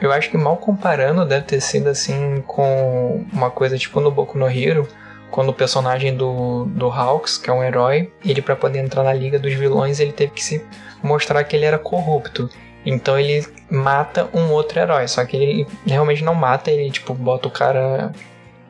[0.00, 4.38] Eu acho que mal comparando deve ter sido assim com uma coisa tipo no Boku
[4.38, 4.86] no Hero,
[5.30, 9.12] quando o personagem do, do Hawks, que é um herói, ele para poder entrar na
[9.12, 10.64] liga dos vilões, ele teve que se
[11.02, 12.48] mostrar que ele era corrupto.
[12.86, 17.48] Então ele mata um outro herói, só que ele realmente não mata, ele tipo bota
[17.48, 18.12] o cara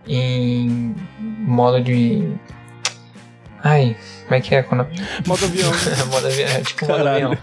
[0.07, 2.33] em modo de
[3.63, 4.87] Ai, como é que é quando
[5.27, 5.71] Modo avião.
[6.11, 7.37] modo avião, é tipo modo avião.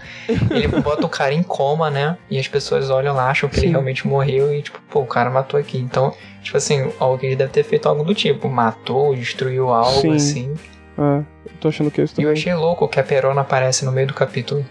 [0.49, 2.17] Ele bota o cara em coma, né?
[2.29, 3.71] E as pessoas olham lá, acham que ele Sim.
[3.71, 5.77] realmente morreu e, tipo, pô, o cara matou aqui.
[5.77, 8.47] Então, tipo assim, alguém deve ter feito algo do tipo.
[8.49, 10.15] Matou, destruiu algo, Sim.
[10.15, 10.53] assim.
[10.97, 12.39] É, eu tô achando que esse E eu também.
[12.41, 14.65] achei louco que a Perona aparece no meio do capítulo.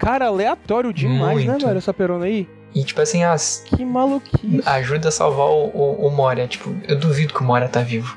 [0.00, 1.66] Cara, aleatório demais, né, Muito.
[1.66, 1.78] velho?
[1.78, 2.48] Essa perona aí.
[2.74, 3.34] E, tipo assim, ah,
[3.66, 4.62] Que maluquice.
[4.66, 6.46] ajuda a salvar o, o, o Moria.
[6.46, 8.16] Tipo, eu duvido que o Moria tá vivo.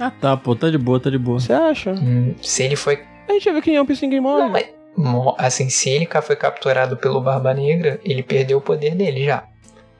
[0.00, 1.38] Ah tá, pô, tá de boa, tá de boa.
[1.38, 1.92] Você acha?
[1.92, 3.00] Hum, se ele foi.
[3.28, 4.42] A gente já viu que em One Piece ninguém morre.
[4.42, 4.66] Não, mas
[5.38, 9.44] assim, se ele foi capturado pelo Barba Negra, ele perdeu o poder dele já.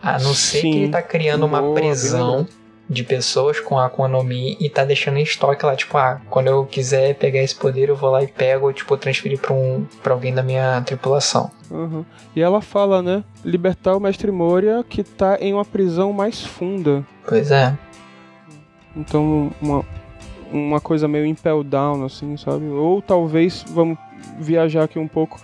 [0.03, 0.71] A não ser Sim.
[0.71, 2.47] que ele tá criando uma Boa, bem prisão
[2.89, 6.21] de pessoas com a Akuma no Mi e tá deixando em estoque lá, tipo, ah,
[6.29, 9.55] quando eu quiser pegar esse poder, eu vou lá e pego, ou, tipo, transferir pra,
[9.55, 11.53] um, pra alguém da minha tripulação.
[11.71, 12.05] Uhum.
[12.35, 13.23] E ela fala, né?
[13.45, 17.07] Libertar o Mestre Moria que tá em uma prisão mais funda.
[17.29, 17.79] Pois é.
[18.97, 19.85] Então, uma,
[20.53, 22.67] uma coisa meio impel down, assim, sabe?
[22.67, 23.97] Ou talvez, vamos
[24.39, 25.41] viajar aqui um pouco,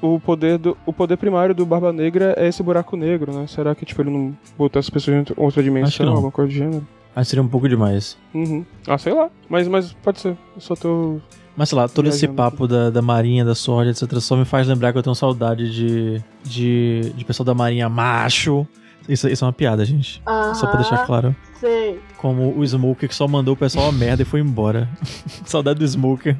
[0.00, 3.46] o poder, do, o poder primário do Barba Negra é esse buraco negro, né?
[3.46, 6.86] Será que, tipo, ele não botou essas pessoas em outra- dimensão, alguma coisa do gênero?
[7.14, 8.16] Mas seria um pouco demais.
[8.34, 8.64] Uhum.
[8.86, 9.30] Ah, sei lá.
[9.48, 10.36] Mas, mas pode ser.
[10.54, 11.18] Eu só tô...
[11.56, 14.20] Mas sei lá, todo esse papo da, da marinha, da Sword, etc.
[14.20, 18.66] só me faz lembrar que eu tenho saudade de, de, de pessoal da marinha macho.
[19.08, 20.22] Isso, isso é uma piada, gente.
[20.54, 21.34] Só pra deixar claro.
[21.60, 22.00] Sei.
[22.18, 24.88] Como o Smoker que só mandou o pessoal a merda e foi embora.
[25.44, 26.36] Saudade do Smoker.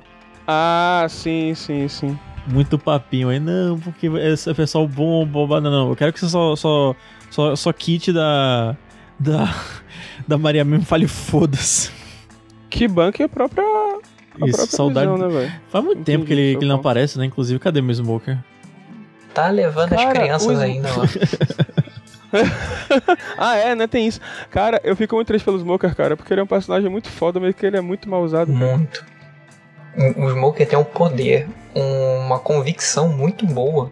[0.46, 2.18] Ah, sim, sim, sim.
[2.46, 3.40] Muito papinho aí.
[3.40, 5.60] Não, porque esse é pessoal bom, boba.
[5.60, 5.88] Não, não.
[5.90, 6.94] Eu quero que você só, só,
[7.30, 8.76] só, só quite da.
[9.18, 9.52] Da.
[10.26, 11.90] Da Maria mesmo fale foda-se.
[12.70, 13.62] Que banca é a própria...
[13.64, 15.08] A Isso, própria saudade.
[15.08, 15.60] prisão, né?
[15.68, 17.26] Faz muito tempo que Entendi, ele, que ele não aparece, né?
[17.26, 18.36] Inclusive, cadê meu Smoker?
[19.32, 21.04] Tá levando as Cara, crianças o- ainda lá.
[23.38, 23.86] Ah, é, né?
[23.86, 24.20] Tem isso.
[24.50, 27.38] Cara, eu fico muito triste pelo Smoker, cara, porque ele é um personagem muito foda,
[27.40, 28.52] mas que ele é muito mal usado.
[28.52, 29.04] Muito.
[29.96, 33.90] O o Smoker tem um poder, uma convicção muito boa.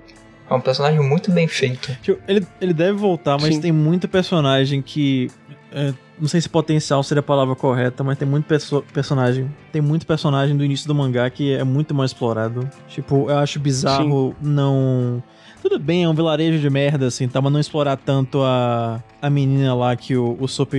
[0.49, 1.97] É um personagem muito bem feito.
[2.03, 3.61] Tipo, ele, ele deve voltar, mas Sim.
[3.62, 5.31] tem muito personagem que.
[5.73, 9.51] é, não sei se potencial seria a palavra correta, mas tem muito perso- personagem.
[9.73, 12.68] Tem muito personagem do início do mangá que é muito mal explorado.
[12.87, 15.23] Tipo, eu acho bizarro não.
[15.64, 17.40] Tudo bem, é um vilarejo de merda, assim, tá?
[17.40, 20.74] Mas não explorar tanto a, a menina lá que o, o Sop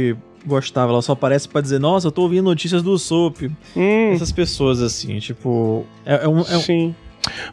[0.46, 0.92] gostava.
[0.92, 3.42] Ela só aparece pra dizer, nossa, eu tô ouvindo notícias do Sop.
[3.76, 5.86] Hum, Essas pessoas, assim, tipo.
[6.06, 6.38] É, é um.
[6.38, 6.96] é um- sim.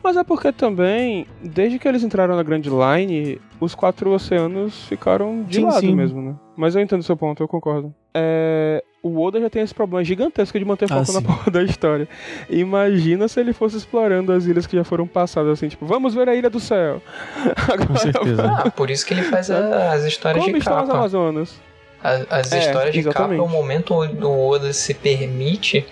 [0.04, 5.42] Mas é porque também, desde que eles entraram na Grand Line, os quatro oceanos ficaram
[5.44, 5.94] de Sim, lado sim.
[5.94, 6.34] mesmo, né?
[6.54, 7.94] Mas eu entendo o seu ponto, eu concordo.
[8.12, 11.26] É, o Oda já tem esse problema gigantesco de manter Ah, foco na sim.
[11.26, 12.08] porra da história.
[12.48, 16.28] Imagina se ele fosse explorando as ilhas que já foram passadas, assim, tipo, vamos ver
[16.28, 17.02] a Ilha do Céu.
[17.88, 18.44] com certeza.
[18.64, 20.98] Ah, por isso que ele faz a- as histórias Como de estão as capa.
[20.98, 21.60] Amazonas?
[22.02, 23.38] As, as É, histórias de exatamente.
[23.38, 25.84] capa é o momento onde o Oda se permite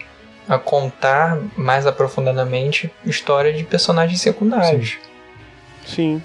[0.49, 4.99] a contar mais aprofundadamente história de personagens secundários.
[5.87, 6.21] Sim.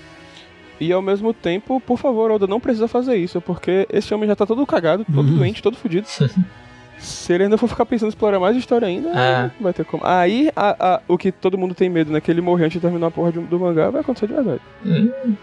[0.79, 4.35] E ao mesmo tempo, por favor, Oda, não precisa fazer isso, porque esse homem já
[4.35, 5.37] tá todo cagado, todo Uhum.
[5.37, 6.07] doente, todo fudido.
[6.97, 9.51] Se ele ainda for ficar pensando em explorar mais história ainda, É.
[9.59, 10.03] vai ter como.
[10.05, 12.19] Aí, a- a- o que todo mundo tem medo, né?
[12.21, 14.61] Que ele morrer antes de terminar a porra de- do mangá, vai acontecer de verdade.
[14.85, 15.35] Hum.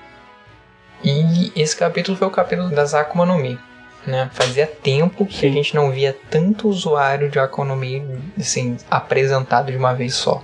[1.04, 3.58] E esse capítulo foi o capítulo das Akuma no Mi.
[4.06, 4.28] Né?
[4.32, 5.52] Fazia tempo que a Sim.
[5.52, 8.02] gente não via tanto usuário de Akuma no Mi
[8.38, 10.42] assim, apresentado de uma vez só.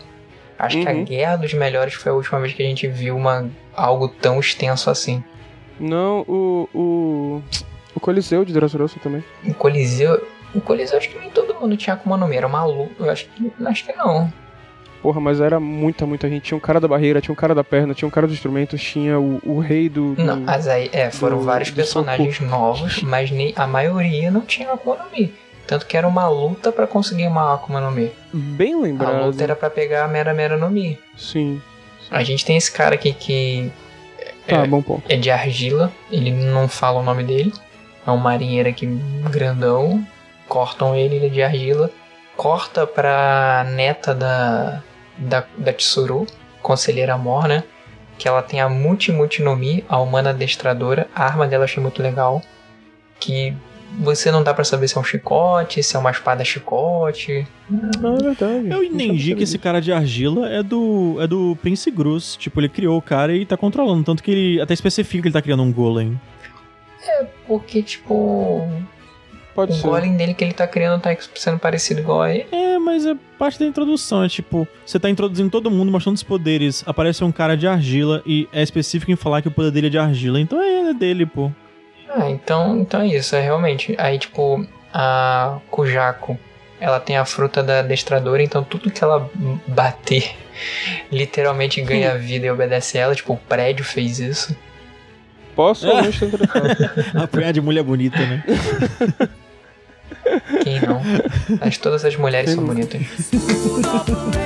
[0.59, 1.05] Acho que a Uhum.
[1.05, 4.91] Guerra dos Melhores foi a última vez que a gente viu uma, algo tão extenso
[4.91, 5.23] assim.
[5.79, 6.69] Não, o.
[6.75, 7.43] O,
[7.95, 9.23] o Coliseu de Dressrosa também.
[9.47, 10.21] O Coliseu.
[10.55, 12.93] O Coliseu acho que nem todo mundo tinha Akuma no Mi, era uma luta.
[12.99, 14.33] Eu acho que, acho que não.
[15.03, 16.43] Porra, mas era muita, muita gente.
[16.45, 18.83] Tinha um cara da barreira, tinha um cara da perna, tinha um cara dos instrumentos,
[18.83, 20.15] tinha o, o rei do.
[20.15, 24.31] do- Não, mas aí, é, foram do- vários do personagens novos, mas nem, a maioria
[24.31, 25.33] não tinha Akuma no Mi.
[25.67, 28.11] Tanto que era uma luta pra conseguir uma Akuma no Mi.
[28.33, 29.27] Bem A lembrado.
[29.27, 30.99] luta era pra pegar a Mera Mera no Mi.
[31.17, 31.61] Sim.
[32.11, 33.71] A gente tem esse cara aqui que
[34.47, 34.67] Tá, É.
[34.67, 35.03] bom ponto.
[35.11, 37.53] é de argila, ele não fala o nome dele.
[38.07, 38.87] É um marinheiro aqui
[39.31, 40.03] grandão.
[40.49, 41.91] Cortam ele, ele é de argila.
[42.37, 44.83] Corta pra neta da,
[45.17, 46.27] da, da Tsuru,
[46.63, 47.65] conselheira Mor, né?
[48.17, 51.09] Que ela tem a Muti Muti no Mi, a humana adestradora.
[51.15, 52.43] A arma dela eu achei muito legal.
[53.21, 53.57] Que
[53.97, 57.47] você não dá pra saber se é um chicote, se é uma espada chicote.
[57.73, 58.71] Ah, é verdade.
[58.71, 62.37] Eu entendi que esse cara de argila é do é do Prince Grus.
[62.37, 64.05] Tipo, ele criou o cara e tá controlando.
[64.05, 66.21] Tanto que ele até especifica que ele tá criando um golem.
[67.47, 68.69] Porque, tipo,
[69.59, 69.89] Pode o ser.
[69.89, 72.47] golem dele que ele tá criando tá sendo parecido igual a ele.
[72.53, 74.23] É, mas é parte da introdução.
[74.23, 76.85] É tipo, você tá introduzindo todo mundo, mostrando os poderes.
[76.87, 79.91] Aparece um cara de argila e é específico em falar que o poder dele é
[79.91, 80.39] de argila.
[80.39, 81.51] Então é, é dele, pô.
[82.09, 83.97] Ah, então, então é isso, é realmente.
[83.99, 86.39] Aí, tipo, a Kujako,
[86.81, 89.29] ela tem a fruta da adestradora, então tudo que ela
[89.67, 90.37] bater
[91.11, 93.15] literalmente ganha vida e obedece a ela.
[93.17, 94.57] Tipo, o prédio fez isso.
[95.57, 96.69] Posso ou não estou interessado?
[97.21, 98.45] Apanhar de mulher bonita, né?
[100.63, 101.01] Quem não?
[101.61, 102.75] Mas todas as mulheres Quem são não?
[102.75, 103.03] bonitas.
[103.33, 104.39] Exatamente.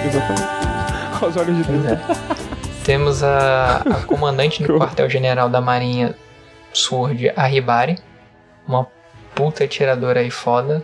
[1.23, 1.99] Aos olhos de Pois Deus.
[1.99, 2.85] é.
[2.85, 6.14] Temos a, a comandante do quartel-general da Marinha
[6.73, 7.97] Sword, a Hibari.
[8.66, 8.87] Uma
[9.35, 10.83] puta atiradora aí foda.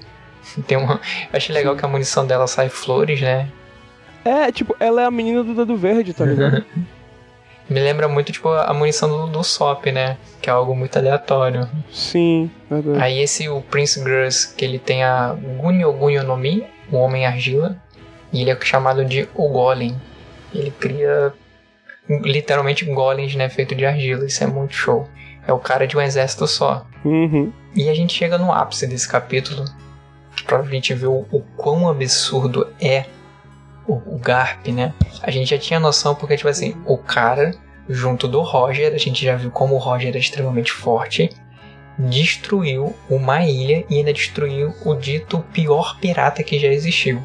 [0.67, 3.49] Tem uma, eu achei legal que a munição dela sai flores, né?
[4.25, 6.65] É, tipo, ela é a menina do dedo verde, tá ligado?
[7.69, 10.17] Me lembra muito, tipo, a munição do, do SOP, né?
[10.41, 11.69] Que é algo muito aleatório.
[11.93, 13.03] Sim, verdade.
[13.03, 17.27] Aí esse, o Prince Grus, que ele tem a Gunyo Gunyo no Mi, o Homem
[17.27, 17.77] Argila,
[18.33, 19.95] e ele é chamado de o Golem.
[20.55, 21.33] Ele cria
[22.09, 23.49] literalmente golems, né?
[23.49, 25.09] Feito de argila, isso é muito show.
[25.47, 26.87] É o cara de um exército só.
[27.05, 27.53] Uhum.
[27.75, 29.65] E a gente chega no ápice desse capítulo,
[30.47, 33.05] pra gente ver o, o quão absurdo é
[33.89, 34.93] o, o Garp, né?
[35.23, 37.53] A gente já tinha noção porque, tipo assim, o cara,
[37.89, 41.31] junto do Roger, a gente já viu como o Roger é extremamente forte,
[41.99, 47.21] destruiu uma ilha e ainda destruiu o dito pior pirata que já existiu,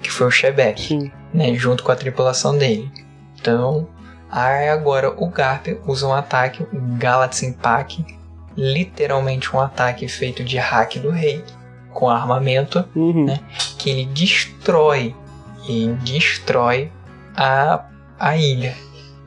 [0.00, 1.10] que foi o Shebek, Sim.
[1.34, 1.52] né?
[1.54, 2.90] Junto com a tripulação dele.
[3.38, 3.86] Então,
[4.30, 8.04] aí agora o Garp usa um ataque, o Galaxy Impact,
[8.56, 11.44] literalmente um ataque feito de hack do rei,
[11.92, 13.24] com armamento, Uhum.
[13.26, 13.40] Né?
[13.78, 15.14] que ele destrói
[15.68, 16.90] e destrói
[17.36, 17.84] a,
[18.18, 18.74] a ilha.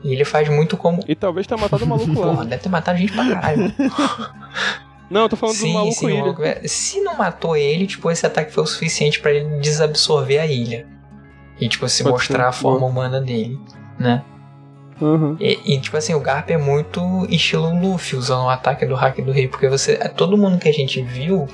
[0.02, 1.02] E ele faz muito como.
[1.06, 2.44] E talvez tenha matado o maluco Porra, lá.
[2.44, 3.72] deve ter matado gente pra caralho.
[5.10, 6.20] Não, eu tô falando do sim, maluco sim, ilha.
[6.20, 10.38] maluco- é, Se não matou ele, tipo, esse ataque foi o suficiente pra ele desabsorver
[10.38, 10.86] a ilha.
[11.60, 12.90] E, tipo, se Pode mostrar ser, a forma boa.
[12.92, 13.58] humana dele,
[13.98, 14.22] né?
[15.00, 15.36] Uhum.
[15.40, 19.18] E, e, tipo assim, o Garp é muito estilo Luffy usando o ataque do hack
[19.20, 19.96] do rei, porque você.
[20.10, 21.48] Todo mundo que a gente viu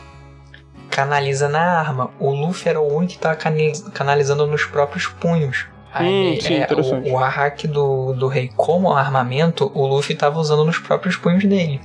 [0.96, 2.11] canaliza na arma.
[2.18, 5.66] O Luffy era o único que tava canali- canalizando nos próprios punhos.
[5.92, 10.38] Aí, Hum, sim, é, o, o hack do, do rei como armamento, o Luffy tava
[10.38, 11.80] usando nos próprios punhos dele.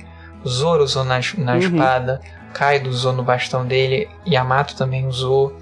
[0.48, 1.58] Zoro usou na, na Uhum.
[1.58, 2.20] espada,
[2.54, 5.56] Kaido usou no bastão dele, Yamato também usou.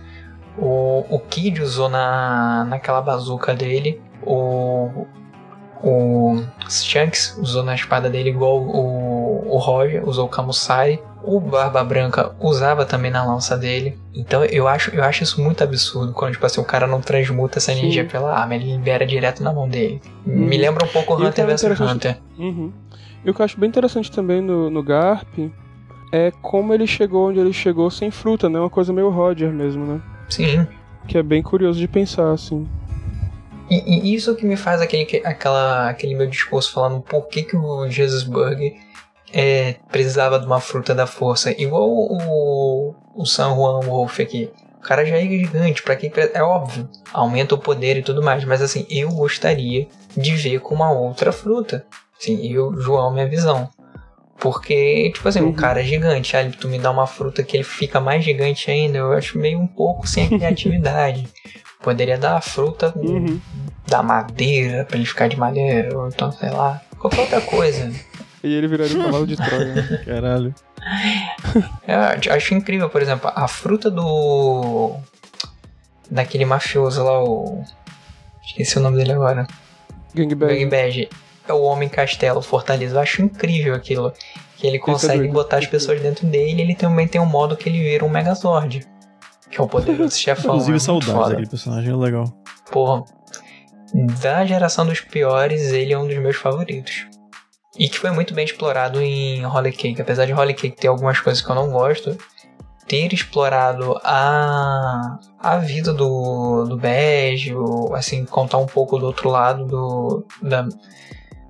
[0.57, 4.01] O, o Kid usou na, naquela bazuca dele.
[4.23, 5.07] O,
[5.83, 11.01] o Shanks usou na espada dele igual o, o Roger, usou o Kamusai.
[11.23, 13.99] O Barba Branca usava também na lança dele.
[14.15, 16.13] Então eu acho, eu acho isso muito absurdo.
[16.13, 17.81] Quando tipo assim, o cara não transmuta essa Sim.
[17.81, 20.01] energia pela arma, ele libera direto na mão dele.
[20.25, 20.63] Me Uhum.
[20.63, 22.19] lembra um pouco o Hunter é vs interessante- Hunter.
[22.39, 22.73] Uhum.
[23.25, 25.29] E o que eu acho bem interessante também no, no Garp
[26.11, 28.59] é como ele chegou onde ele chegou sem fruta, né?
[28.59, 30.01] Uma coisa meio Roger mesmo, né?
[30.29, 30.67] Sim.
[31.07, 32.67] Que é bem curioso de pensar, assim.
[33.71, 37.43] E, e isso que me faz aquele, que- aquela, aquele meu discurso falando por que,
[37.45, 38.75] que o Jesus Burger
[39.33, 41.53] é, precisava de uma fruta da força.
[41.61, 44.51] Igual o, o San Juan Wolf aqui.
[44.79, 48.23] O cara já é gigante, pra que pre- É óbvio, aumenta o poder e tudo
[48.23, 51.85] mais, mas assim, eu gostaria de ver com uma outra fruta.
[52.19, 53.69] Assim, eu, João, minha visão.
[54.39, 55.51] Porque, tipo assim, Uhum.
[55.51, 58.71] o cara é gigante, aí tu me dá uma fruta que ele fica mais gigante
[58.71, 61.29] ainda, eu acho meio um pouco sem criatividade.
[61.83, 63.41] Poderia dar a fruta Uhum.
[63.87, 67.91] da madeira, pra ele ficar de madeira, ou então, sei lá, qualquer outra coisa.
[68.45, 69.75] E ele viraria um cavalo de Troia.
[69.75, 70.03] né?
[70.05, 70.55] Caralho.
[71.87, 74.95] Eu acho- incrível, por exemplo, a fruta do.
[76.11, 77.63] daquele mafioso lá, o.
[78.45, 79.47] Esqueci o nome dele agora.
[80.15, 80.55] Gangbang.
[80.59, 81.09] Gangbang.
[81.49, 82.97] É o Homem Castelo Fortaleza.
[82.97, 84.13] Eu acho incrível aquilo.
[84.57, 85.33] Que ele consegue doido.
[85.33, 88.09] botar as pessoas dentro dele e ele também tem um modo que ele vira um
[88.11, 88.87] Megazord.
[89.51, 90.57] Que é o poderoso chefão.
[90.57, 91.29] Inclusive, é muito saudades foda.
[91.31, 92.25] daquele personagem, é legal.
[92.71, 93.05] Porra,
[94.23, 97.07] da geração dos piores, ele é um dos meus favoritos.
[97.79, 100.01] E que foi muito bem explorado em Holy Cake.
[100.01, 102.17] Apesar de Holy Cake ter algumas coisas que eu não gosto,
[102.87, 107.55] ter explorado a, a vida do, do Bege,
[107.95, 110.67] assim, contar um pouco do outro lado do, da,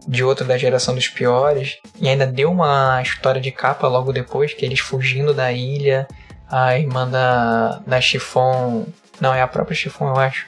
[0.07, 4.53] de outro da geração dos piores, e ainda deu uma história de capa logo depois,
[4.53, 6.07] que eles fugindo da ilha,
[6.51, 8.87] a irmã da, da Chiffon.
[9.21, 10.47] Não, é a própria Chiffon, eu acho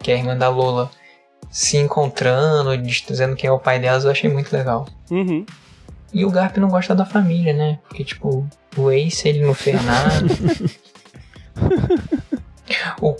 [0.00, 0.90] que é a irmã da Lola,
[1.50, 4.86] se encontrando, dizendo quem é o pai delas, eu achei muito legal.
[5.10, 5.46] Uhum.
[6.12, 7.78] E o Garp não gosta da família, né?
[7.88, 10.26] Porque, tipo, o Ace, ele não fez nada.
[13.00, 13.16] o,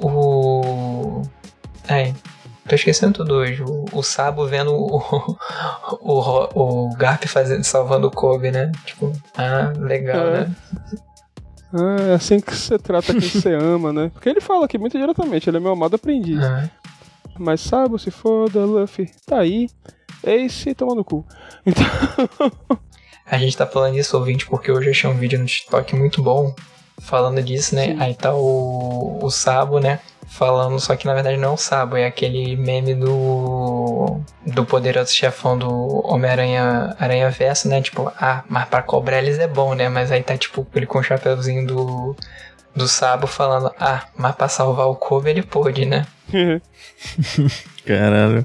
[0.00, 1.22] o, o.
[1.88, 2.12] É,
[2.68, 3.62] tô esquecendo tudo hoje.
[3.62, 4.98] O, o Sabo vendo o,
[6.00, 8.70] o, o Garp fazendo, salvando o Kobe, né?
[8.84, 10.40] Tipo, ah, legal, É.
[10.40, 10.56] né?
[11.78, 14.10] Ah, é assim que você trata quem você ama, né?
[14.12, 16.42] Porque ele fala aqui muito diretamente, ele é meu amado aprendiz.
[16.42, 16.68] Ah,
[17.38, 19.68] Mas sabe, se foda, Luffy, tá aí.
[20.24, 21.24] Ace, toma no cu.
[21.64, 21.84] Então,
[23.28, 26.22] A gente tá falando isso, ouvinte, porque hoje eu achei um vídeo no TikTok muito
[26.22, 26.54] bom
[27.00, 27.86] falando disso, né?
[27.86, 27.96] Sim.
[28.00, 29.98] Aí tá o, o Sabo, né?
[30.36, 34.20] Falando, só que na verdade não é o Sabo, é aquele meme do.
[34.44, 37.80] do poderoso chefão do Homem-Aranha Aranha Verso, né?
[37.80, 39.88] Tipo, ah, mas pra cobrar eles é bom, né?
[39.88, 42.16] Mas aí tá tipo ele com o chapeuzinho do.
[42.74, 46.06] do Sabo falando, ah, mas pra salvar o Kobe ele pôde, né?
[47.86, 48.44] Caralho.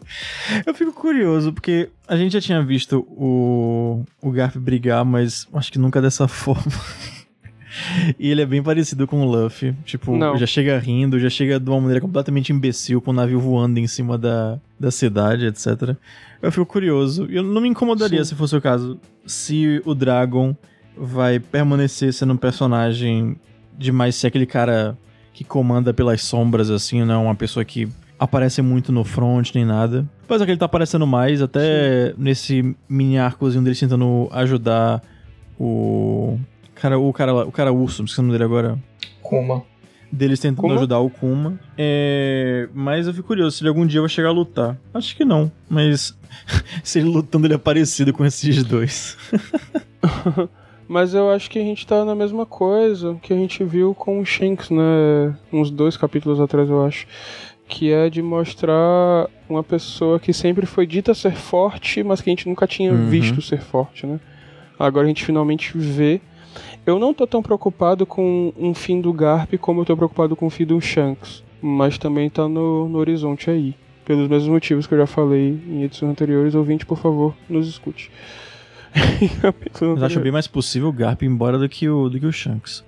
[0.66, 5.70] Eu fico curioso, porque a gente já tinha visto o, o Garp brigar, mas acho
[5.70, 6.64] que nunca dessa forma.
[8.20, 9.74] E ele é bem parecido com o Luffy.
[9.86, 10.38] Tipo, Não.
[10.38, 13.88] já chega rindo, já chega de uma maneira completamente imbecil, com o navio voando em
[13.88, 15.96] cima da, da cidade, etc.
[16.42, 17.28] Eu fico curioso.
[17.30, 18.30] E eu não me incomodaria, Sim.
[18.30, 20.56] se fosse o caso, se o Dragon
[20.98, 23.38] vai permanecer sendo um personagem
[23.78, 24.98] demais ser aquele cara
[25.34, 27.88] que comanda pelas sombras, assim, não é uma pessoa que
[28.20, 30.06] aparece muito no front nem nada.
[30.26, 35.02] Apesar que ele tá aparecendo mais, até nesse mini arcozinho dele tentando ajudar
[35.60, 36.38] o.
[36.82, 38.78] Cara, o cara, lá- o cara urso, não sei o nome dele agora.
[39.22, 39.64] Kuma.
[40.12, 40.76] Deles tentando Kuma?
[40.76, 41.60] ajudar o Kuma.
[41.78, 42.68] É...
[42.74, 44.78] Mas eu fico curioso se ele algum dia vai chegar a lutar.
[44.94, 46.18] Acho que não, mas
[46.84, 49.18] se ele lutando ele é parecido com esses dois.
[50.88, 54.20] Mas eu acho que a gente tá na mesma coisa que a gente viu com
[54.20, 55.34] o Shanks, né?
[55.54, 57.08] Uns dois capítulos atrás, eu acho.
[57.66, 62.32] Que é de mostrar uma pessoa que sempre foi dita ser forte, mas que a
[62.32, 63.08] gente nunca tinha Uhum.
[63.08, 64.20] visto ser forte, né?
[64.78, 66.20] Agora a gente finalmente vê.
[66.86, 70.48] Eu não tô tão preocupado com um fim do Garp como eu tô preocupado com
[70.48, 71.44] o fim do Shanks.
[71.62, 73.76] Mas também tá no, no horizonte aí.
[74.04, 78.12] Pelos mesmos motivos que eu já falei em edições anteriores, ouvinte, por favor, nos escute.
[79.94, 82.32] Mas acho bem mais possível o Garp ir embora do que o, do que o
[82.32, 82.84] Shanks.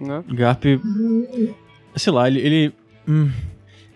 [0.00, 0.22] né?
[0.28, 0.64] Garp.
[1.96, 2.40] Sei lá, ele.
[2.40, 2.74] Ele,
[3.08, 3.30] hum,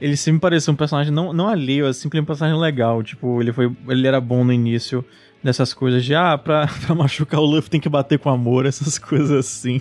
[0.00, 3.02] ele sempre pareceu um personagem não, não alheio, é simplesmente um personagem legal.
[3.02, 3.70] Tipo, ele foi.
[3.88, 5.04] Ele era bom no início
[5.42, 8.96] dessas coisas de ah, pra, pra machucar o Luffy tem que bater com amor, essas
[9.00, 9.80] coisas assim.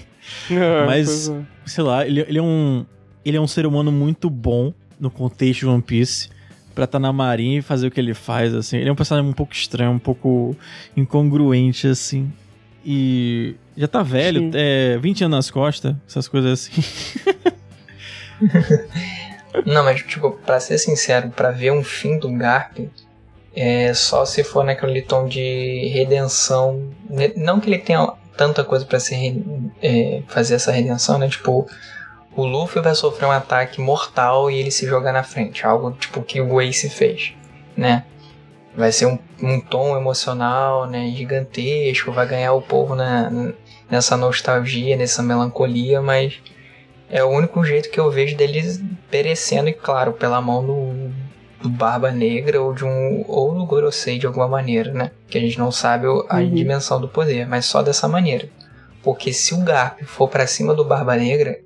[0.50, 1.42] É, Mas- pois é.
[1.66, 2.86] Sei lá, ele, ele é um.
[3.24, 6.30] Ele é um ser humano muito bom no contexto de One Piece.
[6.74, 8.78] Pra estar na marinha e fazer o que ele faz, assim.
[8.78, 10.56] Ele é um personagem um pouco estranho, um pouco
[10.96, 12.32] incongruente, assim.
[12.86, 14.52] E já tá velho, Sim.
[14.56, 16.82] é, 20 anos nas costas, essas coisas assim.
[19.66, 22.78] Não, mas, tipo, pra ser sincero, pra ver um fim do Garp,
[23.56, 26.90] é só se for naquele tom de redenção.
[27.36, 29.44] Não que ele tenha tanta coisa pra se
[29.82, 31.28] é, fazer essa redenção, né?
[31.28, 31.68] Tipo,
[32.36, 35.66] o Luffy vai sofrer um ataque mortal e ele se jogar na frente.
[35.66, 37.34] Algo tipo que o Ace fez,
[37.76, 38.06] né?
[38.76, 41.12] Vai ser um, um tom emocional, né?
[41.16, 43.30] Gigantesco, vai ganhar o povo na,
[43.90, 46.40] nessa nostalgia, nessa melancolia, mas
[47.10, 51.12] é o único jeito que eu vejo deles perecendo, e claro, pela mão do,
[51.62, 55.12] do Barba Negra ou de um ou do Gorosei de alguma maneira, né?
[55.28, 56.54] Que a gente não sabe a Uhum.
[56.54, 58.48] dimensão do poder, mas só dessa maneira.
[59.04, 61.60] Porque se o Garp for pra cima do Barba Negra,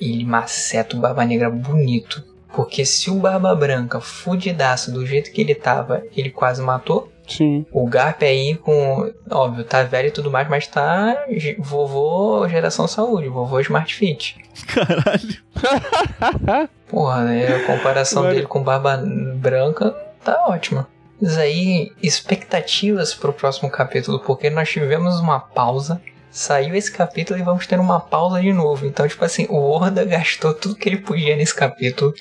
[0.00, 2.22] ele maceta o Barba Negra bonito.
[2.54, 7.66] Porque se o Barba Branca, fudidaço do jeito que ele tava, ele quase matou, Sim.
[7.72, 9.10] o Garp aí com.
[9.30, 11.16] Óbvio, tá velho e tudo mais, mas tá.
[11.58, 14.36] Vovô geração saúde, vovô Smart Fit.
[14.68, 15.44] Caralho.
[16.94, 17.56] Porra, né?
[17.56, 19.90] A comparação dele com Barba Branca
[20.22, 20.88] tá ótima.
[21.20, 26.00] Mas aí, expectativas pro próximo capítulo, porque nós tivemos uma pausa.
[26.30, 28.86] Saiu esse capítulo e vamos ter uma pausa de novo.
[28.86, 32.14] Então, tipo assim, o Oda gastou tudo que ele podia nesse capítulo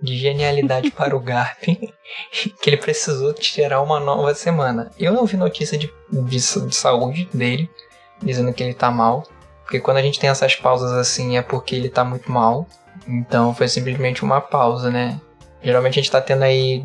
[0.00, 4.90] de genialidade para o Garp, que ele precisou tirar uma nova semana.
[4.98, 7.70] Eu não vi notícia de, de, de saúde dele,
[8.22, 9.26] dizendo que ele tá mal.
[9.62, 12.66] Porque quando a gente tem essas pausas assim é porque ele tá muito mal.
[13.08, 15.18] Então foi simplesmente uma pausa, né?
[15.62, 16.84] Geralmente a gente tá tendo aí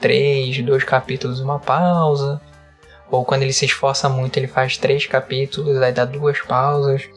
[0.00, 2.40] três, dois capítulos, uma pausa.
[3.10, 7.08] Ou quando ele se esforça muito, ele faz três capítulos, aí dá duas pausas.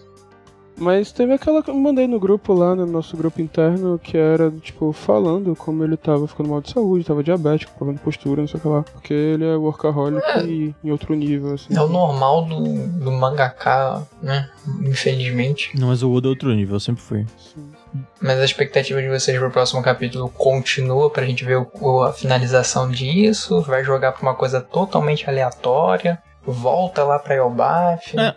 [0.75, 4.49] Mas teve aquela que eu mandei no grupo lá, no nosso grupo interno, que era,
[4.49, 8.47] tipo, falando como ele tava ficando mal de saúde, tava diabético, problema de postura, não
[8.47, 8.81] sei o que lá.
[8.81, 11.75] Porque ele é workaholic e em outro nível, assim.
[11.75, 14.49] É o normal do, do mangaka, né?
[14.81, 15.71] Infelizmente.
[15.79, 17.25] Não, mas o Oda é outro nível, sempre foi.
[17.37, 17.82] Sim.
[18.21, 22.89] Mas a expectativa de vocês pro próximo capítulo continua pra gente ver o- a finalização
[22.89, 23.61] disso?
[23.61, 26.17] Vai jogar pra uma coisa totalmente aleatória?
[26.45, 28.17] Volta lá pra Elbaf?
[28.19, 28.33] É,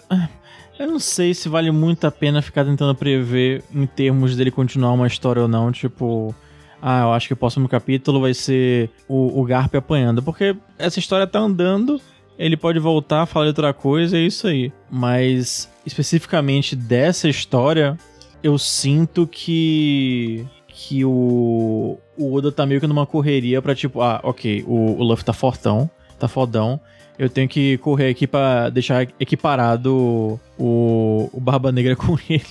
[0.79, 4.93] eu não sei se vale muito a pena ficar tentando prever em termos dele continuar
[4.93, 6.35] uma história ou não, tipo.
[6.81, 10.23] Ah, eu acho que o próximo capítulo vai ser o, o Garp apanhando.
[10.23, 12.01] Porque essa história tá andando,
[12.39, 14.71] ele pode voltar, falar de outra coisa, é isso aí.
[14.91, 17.99] Mas, especificamente dessa história,
[18.47, 20.47] eu sinto que.
[20.69, 21.99] que o.
[22.17, 25.33] O Oda tá meio que numa correria pra tipo, ah, ok, o, o Luffy tá
[25.35, 26.81] fortão, tá fodão.
[27.19, 32.45] Eu tenho que correr aqui pra deixar equiparado o, o Barba Negra com ele.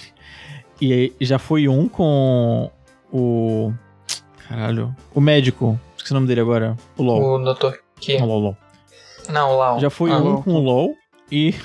[0.82, 2.70] E aí já foi um com
[3.12, 3.72] o.
[4.48, 4.96] Caralho.
[5.14, 5.80] O médico.
[5.98, 6.76] Esqueci o nome dele agora.
[6.98, 7.41] O LOL.
[7.41, 7.78] O Dr.
[8.00, 8.20] Ki.
[8.20, 8.58] Não, LOL, LOL.
[9.30, 9.80] Não, o Lau.
[9.80, 10.43] Já foi Ah, um LOL.
[10.43, 10.93] com o LOL
[11.32, 11.56] e.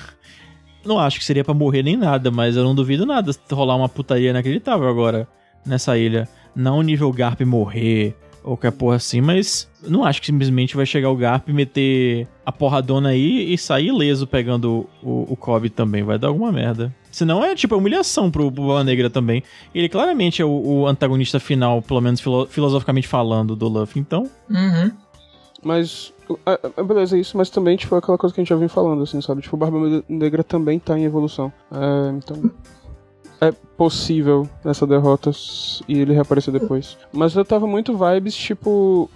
[0.85, 3.75] Não acho que seria pra morrer nem nada, mas eu não duvido nada se rolar
[3.75, 5.27] uma putaria inacreditável agora
[5.65, 6.27] nessa ilha.
[6.55, 11.09] Não nível Garp morrer, ou qualquer porra assim, mas não acho que simplesmente vai chegar
[11.09, 16.03] o Garp e meter a porradona aí e sair ileso pegando o, o Kobe também.
[16.03, 16.93] Vai dar alguma merda.
[17.11, 19.43] Senão é tipo humilhação pro Boa Negra também.
[19.75, 24.29] Ele claramente é o, o antagonista final, pelo menos filo, filosoficamente falando, do Luffy, então.
[24.49, 24.91] Uhum.
[25.63, 26.13] Mas.
[26.45, 28.67] É, é, beleza, isso, mas também, tipo, é aquela coisa que a gente já vem
[28.67, 29.41] falando, assim, sabe?
[29.41, 31.51] Tipo, o Barba Negra também tá em evolução.
[31.71, 32.51] É, então.
[33.43, 35.31] É possível essa derrota
[35.87, 36.95] e ele reaparecer depois.
[37.11, 39.09] Mas eu tava muito vibes, tipo.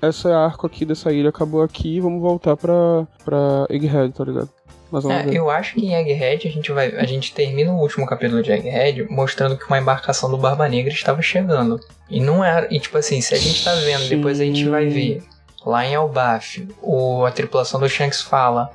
[0.00, 4.48] Essa arco aqui dessa ilha acabou aqui, vamos voltar pra, pra Egghead, tá ligado?
[4.90, 5.36] Mas vamos É, ver.
[5.36, 6.94] eu acho que em Egghead a gente vai.
[6.96, 10.92] A gente termina o último capítulo de Egghead mostrando que uma embarcação do Barba Negra
[10.92, 11.80] estava chegando.
[12.08, 12.72] E não era.
[12.74, 15.22] E tipo assim, se a gente tá vendo, depois a gente vai ver
[15.66, 18.70] lá em Elbaf, o, a tripulação do Shanks fala.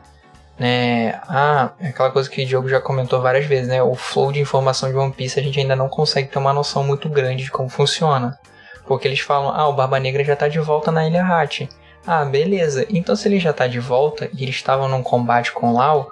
[0.60, 3.82] Né, ah, é aquela coisa que o Diogo já comentou várias vezes, né?
[3.82, 6.84] O flow de informação de One Piece a gente ainda não consegue ter uma noção
[6.84, 8.38] muito grande de como funciona.
[8.86, 11.68] Porque eles falam, ah, o Barba Negra já tá de volta na Ilha Hat.
[12.06, 12.86] Ah, beleza.
[12.90, 16.12] Então se ele já tá de volta e eles estavam num combate com o Lau,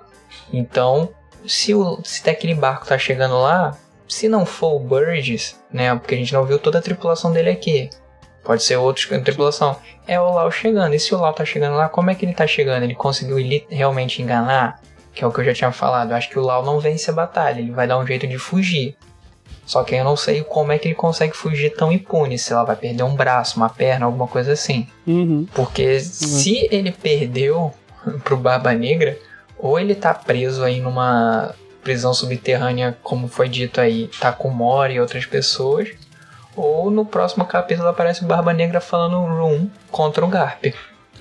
[0.52, 1.10] então
[1.46, 3.78] se, o, se aquele barco tá chegando lá,
[4.08, 5.94] se não for o Burgess, né?
[5.96, 7.90] Porque a gente não viu toda a tripulação dele aqui.
[8.50, 9.78] Pode ser outra tripulação.
[10.08, 10.96] É o Lau chegando.
[10.96, 12.82] E se o Lau tá chegando lá, como é que ele tá chegando?
[12.82, 13.38] Ele conseguiu
[13.70, 14.82] realmente enganar?
[15.14, 16.10] Que é o que eu já tinha falado.
[16.10, 17.60] Eu acho que o Lau não vence a batalha.
[17.60, 18.98] Ele vai dar um jeito de fugir.
[19.68, 22.40] Só que eu não sei como é que ele consegue fugir tão impune.
[22.40, 24.88] Se ela vai perder um braço, uma perna, alguma coisa assim.
[25.06, 25.46] Uhum.
[25.54, 27.72] Porque se ele perdeu
[28.26, 29.16] pro Barba Negra,
[29.60, 34.96] ou ele tá preso aí numa prisão subterrânea, como foi dito aí, tá com Mori
[34.96, 35.90] e outras pessoas,
[36.60, 40.66] ou no próximo capítulo aparece o Barba Negra falando Room contra o Garp.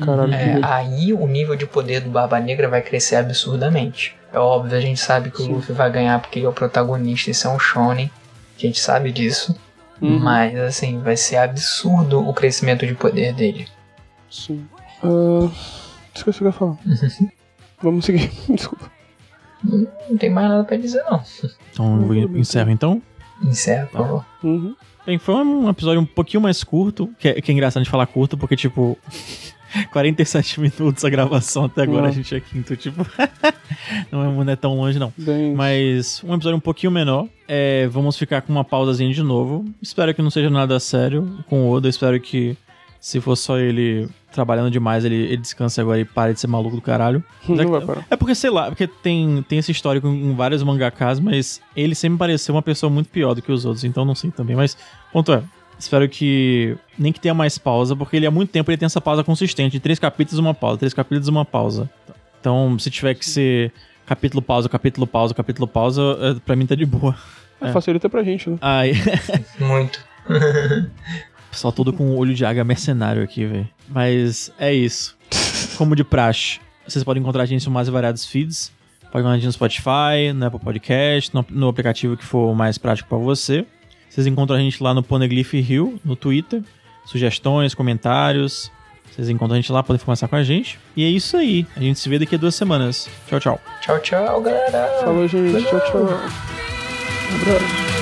[0.04, 4.16] Caralho, É, aí o nível de poder do Barba Negra vai crescer absurdamente.
[4.32, 7.30] É óbvio, a gente sabe que o Luffy vai ganhar porque ele é o protagonista,
[7.30, 8.10] isso é um shonen.
[8.56, 9.56] A gente sabe disso.
[10.00, 10.18] Uhum.
[10.18, 13.66] Mas assim, vai ser absurdo o crescimento de poder dele.
[14.30, 14.66] Sim.
[15.02, 15.48] Ah,
[16.14, 16.76] esqueci o que eu ia falar.
[17.82, 18.30] Vamos seguir.
[18.50, 18.90] Desculpa.
[19.62, 21.22] Não tem mais nada pra dizer, não.
[21.72, 23.02] Então eu encerro então.
[23.42, 24.26] Encerra, por favor.
[24.42, 24.76] Uhum.
[25.08, 28.06] Bem, foi um episódio um pouquinho mais curto, que é, que é engraçado de falar
[28.06, 28.98] curto, porque, tipo,
[29.90, 32.08] 47 minutos a gravação até agora, Não.
[32.08, 33.06] a gente é quinto, tipo,
[34.12, 35.10] não é, não é tão longe, não.
[35.16, 35.54] Bem.
[35.54, 37.26] Mas um episódio um pouquinho menor.
[37.48, 39.64] É, vamos ficar com uma pausazinha de novo.
[39.80, 41.88] Espero que não seja nada sério com o Oda.
[41.88, 42.54] Espero que,
[43.00, 46.76] se for só ele trabalhando demais, ele, ele descanse agora e pare de ser maluco
[46.76, 47.22] do caralho.
[47.48, 48.06] É Não que- vai parar.
[48.10, 52.18] é porque, sei lá, porque tem, tem esse histórico em vários mangakas, mas ele sempre
[52.18, 54.54] pareceu uma pessoa muito pior do que os outros, então não sei também.
[54.54, 54.76] Mas,
[55.12, 55.42] ponto é,
[55.78, 59.00] espero que nem que tenha mais pausa, porque ele há muito tempo ele tem essa
[59.00, 61.88] pausa consistente, de três capítulos uma pausa, três capítulos uma pausa.
[62.40, 63.72] Então, se tiver que ser
[64.06, 67.16] capítulo pausa, capítulo pausa, capítulo pausa, é, pra mim tá de boa.
[67.60, 68.56] É, facilita pra gente, né?
[68.60, 68.92] Aí,
[69.58, 70.00] Muito.
[71.50, 73.68] pessoal todo com o olho de águia mercenário aqui, velho.
[73.88, 75.16] Mas é isso.
[75.76, 78.72] Como de praxe, vocês podem encontrar a gente em mais variados feeds.
[79.10, 82.76] Pode encontrar a gente no Spotify, no Apple Podcast, no, no aplicativo que for mais
[82.76, 83.64] prático pra você.
[84.08, 86.62] Vocês encontram a gente lá no Poneglyph Rio, no Twitter.
[87.04, 88.70] Sugestões, comentários.
[89.10, 90.78] Vocês encontram a gente lá, podem conversar com a gente.
[90.94, 91.66] E é isso aí.
[91.76, 93.08] A gente se vê daqui a duas semanas.
[93.26, 93.60] Tchau, tchau.
[93.80, 94.88] Tchau, tchau, galera.
[95.00, 95.64] Falou, gente.
[95.64, 96.04] Tchau, tchau.
[96.04, 97.97] Abraço.